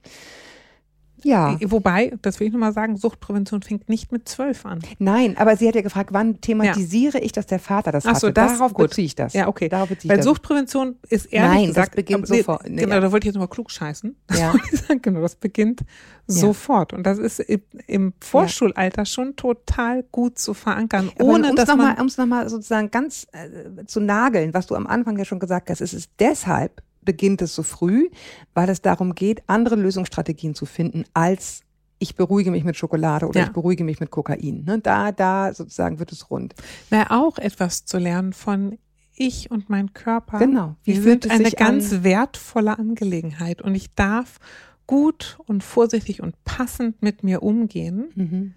Ja. 1.26 1.58
Wobei, 1.66 2.14
das 2.22 2.40
will 2.40 2.48
ich 2.48 2.54
nochmal 2.54 2.72
sagen, 2.72 2.98
Suchtprävention 2.98 3.64
fängt 3.64 3.90
nicht 3.90 4.12
mit 4.12 4.30
zwölf 4.30 4.64
an. 4.66 4.80
Nein, 5.00 5.36
aber 5.38 5.58
sie 5.58 5.68
hat 5.68 5.74
ja 5.74 5.82
gefragt, 5.82 6.12
wann 6.14 6.40
thematisiere 6.40 7.18
ja. 7.18 7.24
ich, 7.24 7.32
dass 7.32 7.48
der 7.48 7.58
Vater 7.58 7.92
das 7.92 8.06
Ach 8.06 8.16
so, 8.16 8.30
Das, 8.30 8.60
Darauf 8.60 8.74
gut. 8.76 8.90
beziehe 8.90 9.08
ich 9.08 9.16
das. 9.16 9.34
Ja, 9.34 9.48
okay. 9.48 9.68
Darauf 9.68 9.90
beziehe 9.90 10.10
Weil 10.10 10.18
das. 10.18 10.26
Suchtprävention 10.26 10.98
ist 11.10 11.26
ehrlich 11.34 11.52
Nein, 11.52 11.68
gesagt. 11.68 11.90
das 11.90 11.96
beginnt 11.96 12.26
aber, 12.26 12.38
sofort. 12.38 12.70
Nee, 12.70 12.84
genau, 12.84 13.00
da 13.00 13.12
wollte 13.12 13.26
ich 13.26 13.30
jetzt 13.30 13.36
nochmal 13.36 13.50
klug 13.50 13.72
scheißen. 13.72 14.16
Ja. 14.36 14.54
genau, 15.02 15.22
das 15.22 15.36
beginnt 15.36 15.82
ja. 15.82 15.86
sofort. 16.28 16.94
Und 16.94 17.04
das 17.04 17.18
ist 17.18 17.40
im 17.40 18.14
Vorschulalter 18.20 19.02
ja. 19.02 19.06
schon 19.06 19.36
total 19.36 20.04
gut 20.12 20.38
zu 20.38 20.54
verankern, 20.54 21.10
ohne 21.20 21.48
aber 21.48 21.56
dass 21.56 21.70
noch 21.70 21.78
man... 21.78 21.98
Um 21.98 22.08
es 22.08 22.18
nochmal 22.18 22.50
sozusagen 22.50 22.92
ganz 22.92 23.26
äh, 23.32 23.86
zu 23.86 24.00
nageln, 24.00 24.54
was 24.54 24.68
du 24.68 24.76
am 24.76 24.86
Anfang 24.86 25.18
ja 25.18 25.26
schon 25.26 25.40
gesagt 25.40 25.70
hast, 25.70 25.82
es 25.82 25.94
ist 25.94 26.12
deshalb 26.20 26.84
beginnt 27.06 27.42
es 27.42 27.56
so 27.56 27.64
früh, 27.64 28.10
weil 28.54 28.70
es 28.70 28.82
darum 28.82 29.16
geht, 29.16 29.44
andere 29.48 29.76
Lösungsstrategien 29.76 30.56
zu 30.56 30.66
finden 30.66 31.06
als 31.14 31.62
ich 31.98 32.16
beruhige 32.16 32.52
mich 32.52 32.64
mit 32.64 32.76
Schokolade 32.76 33.28
oder 33.28 33.40
ja. 33.40 33.46
ich 33.46 33.54
beruhige 33.54 33.84
mich 33.84 34.00
mit 34.00 34.12
Kokain. 34.12 34.66
Ne? 34.66 34.80
Da, 34.80 35.12
da 35.12 35.54
sozusagen 35.54 35.98
wird 36.00 36.12
es 36.12 36.30
rund. 36.30 36.54
Na, 36.90 37.10
auch 37.10 37.38
etwas 37.38 37.86
zu 37.86 37.98
lernen 37.98 38.34
von 38.34 38.78
ich 39.16 39.50
und 39.50 39.70
mein 39.70 39.94
Körper. 39.94 40.40
Genau. 40.40 40.76
Wie 40.84 41.04
wird 41.04 41.30
eine 41.32 41.52
ganz 41.52 41.94
an? 41.94 42.04
wertvolle 42.04 42.78
Angelegenheit 42.78 43.62
und 43.62 43.74
ich 43.74 43.94
darf 43.96 44.40
gut 44.88 45.40
und 45.46 45.64
vorsichtig 45.64 46.22
und 46.22 46.44
passend 46.44 47.02
mit 47.02 47.24
mir 47.24 47.42
umgehen. 47.42 48.10
Mhm. 48.16 48.54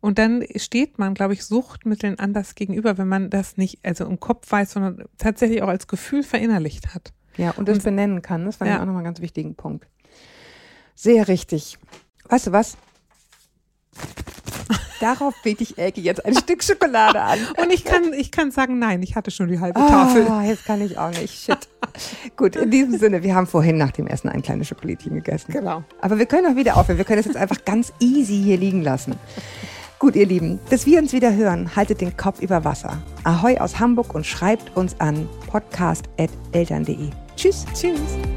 Und 0.00 0.18
dann 0.18 0.44
steht 0.56 0.98
man, 0.98 1.14
glaube 1.14 1.32
ich, 1.32 1.44
Suchtmitteln 1.44 2.18
anders 2.18 2.54
gegenüber, 2.56 2.98
wenn 2.98 3.08
man 3.08 3.30
das 3.30 3.56
nicht 3.56 3.78
also 3.84 4.04
im 4.04 4.20
Kopf 4.20 4.50
weiß, 4.50 4.72
sondern 4.72 5.04
tatsächlich 5.16 5.62
auch 5.62 5.68
als 5.68 5.86
Gefühl 5.86 6.24
verinnerlicht 6.24 6.94
hat. 6.94 7.12
Ja, 7.36 7.52
und 7.52 7.68
das 7.68 7.78
und, 7.78 7.84
benennen 7.84 8.22
kann. 8.22 8.44
Das 8.44 8.56
fand 8.56 8.68
ja. 8.68 8.76
ich 8.76 8.80
auch 8.80 8.86
nochmal 8.86 9.00
einen 9.00 9.06
ganz 9.06 9.20
wichtigen 9.20 9.54
Punkt. 9.54 9.86
Sehr 10.94 11.28
richtig. 11.28 11.78
Weißt 12.28 12.48
du 12.48 12.52
was? 12.52 12.76
Darauf 15.00 15.34
bete 15.42 15.64
ich 15.64 15.78
Elke 15.78 16.00
jetzt 16.00 16.24
ein 16.24 16.36
Stück 16.36 16.62
Schokolade 16.62 17.20
an. 17.20 17.40
Und 17.60 17.72
ich 17.72 17.84
kann, 17.84 18.12
ich 18.12 18.30
kann 18.30 18.52
sagen, 18.52 18.78
nein, 18.78 19.02
ich 19.02 19.16
hatte 19.16 19.32
schon 19.32 19.48
die 19.48 19.58
halbe 19.58 19.80
Tafel. 19.80 20.28
Oh, 20.30 20.40
jetzt 20.40 20.64
kann 20.64 20.80
ich 20.80 20.96
auch 20.96 21.10
nicht. 21.10 21.34
Shit. 21.34 21.68
Gut, 22.36 22.54
in 22.54 22.70
diesem 22.70 22.96
Sinne, 22.98 23.24
wir 23.24 23.34
haben 23.34 23.48
vorhin 23.48 23.76
nach 23.78 23.90
dem 23.90 24.06
Essen 24.06 24.28
ein 24.28 24.42
kleines 24.42 24.68
Schokolädchen 24.68 25.14
gegessen. 25.14 25.50
Genau. 25.50 25.82
Aber 26.00 26.18
wir 26.18 26.26
können 26.26 26.52
auch 26.52 26.56
wieder 26.56 26.76
aufhören. 26.76 26.98
Wir 26.98 27.04
können 27.04 27.18
es 27.18 27.26
jetzt 27.26 27.36
einfach 27.36 27.64
ganz 27.64 27.92
easy 27.98 28.40
hier 28.44 28.56
liegen 28.56 28.82
lassen. 28.82 29.16
Gut, 29.98 30.14
ihr 30.14 30.26
Lieben, 30.26 30.60
bis 30.70 30.86
wir 30.86 31.00
uns 31.00 31.12
wieder 31.12 31.34
hören, 31.34 31.74
haltet 31.74 32.00
den 32.00 32.16
Kopf 32.16 32.40
über 32.40 32.64
Wasser. 32.64 33.02
Ahoi 33.24 33.58
aus 33.58 33.80
Hamburg 33.80 34.14
und 34.14 34.24
schreibt 34.24 34.76
uns 34.76 34.98
an 35.00 35.28
podcast.eltern.de. 35.48 37.21
Tschüss. 37.36 37.64
Tschüss. 37.74 38.31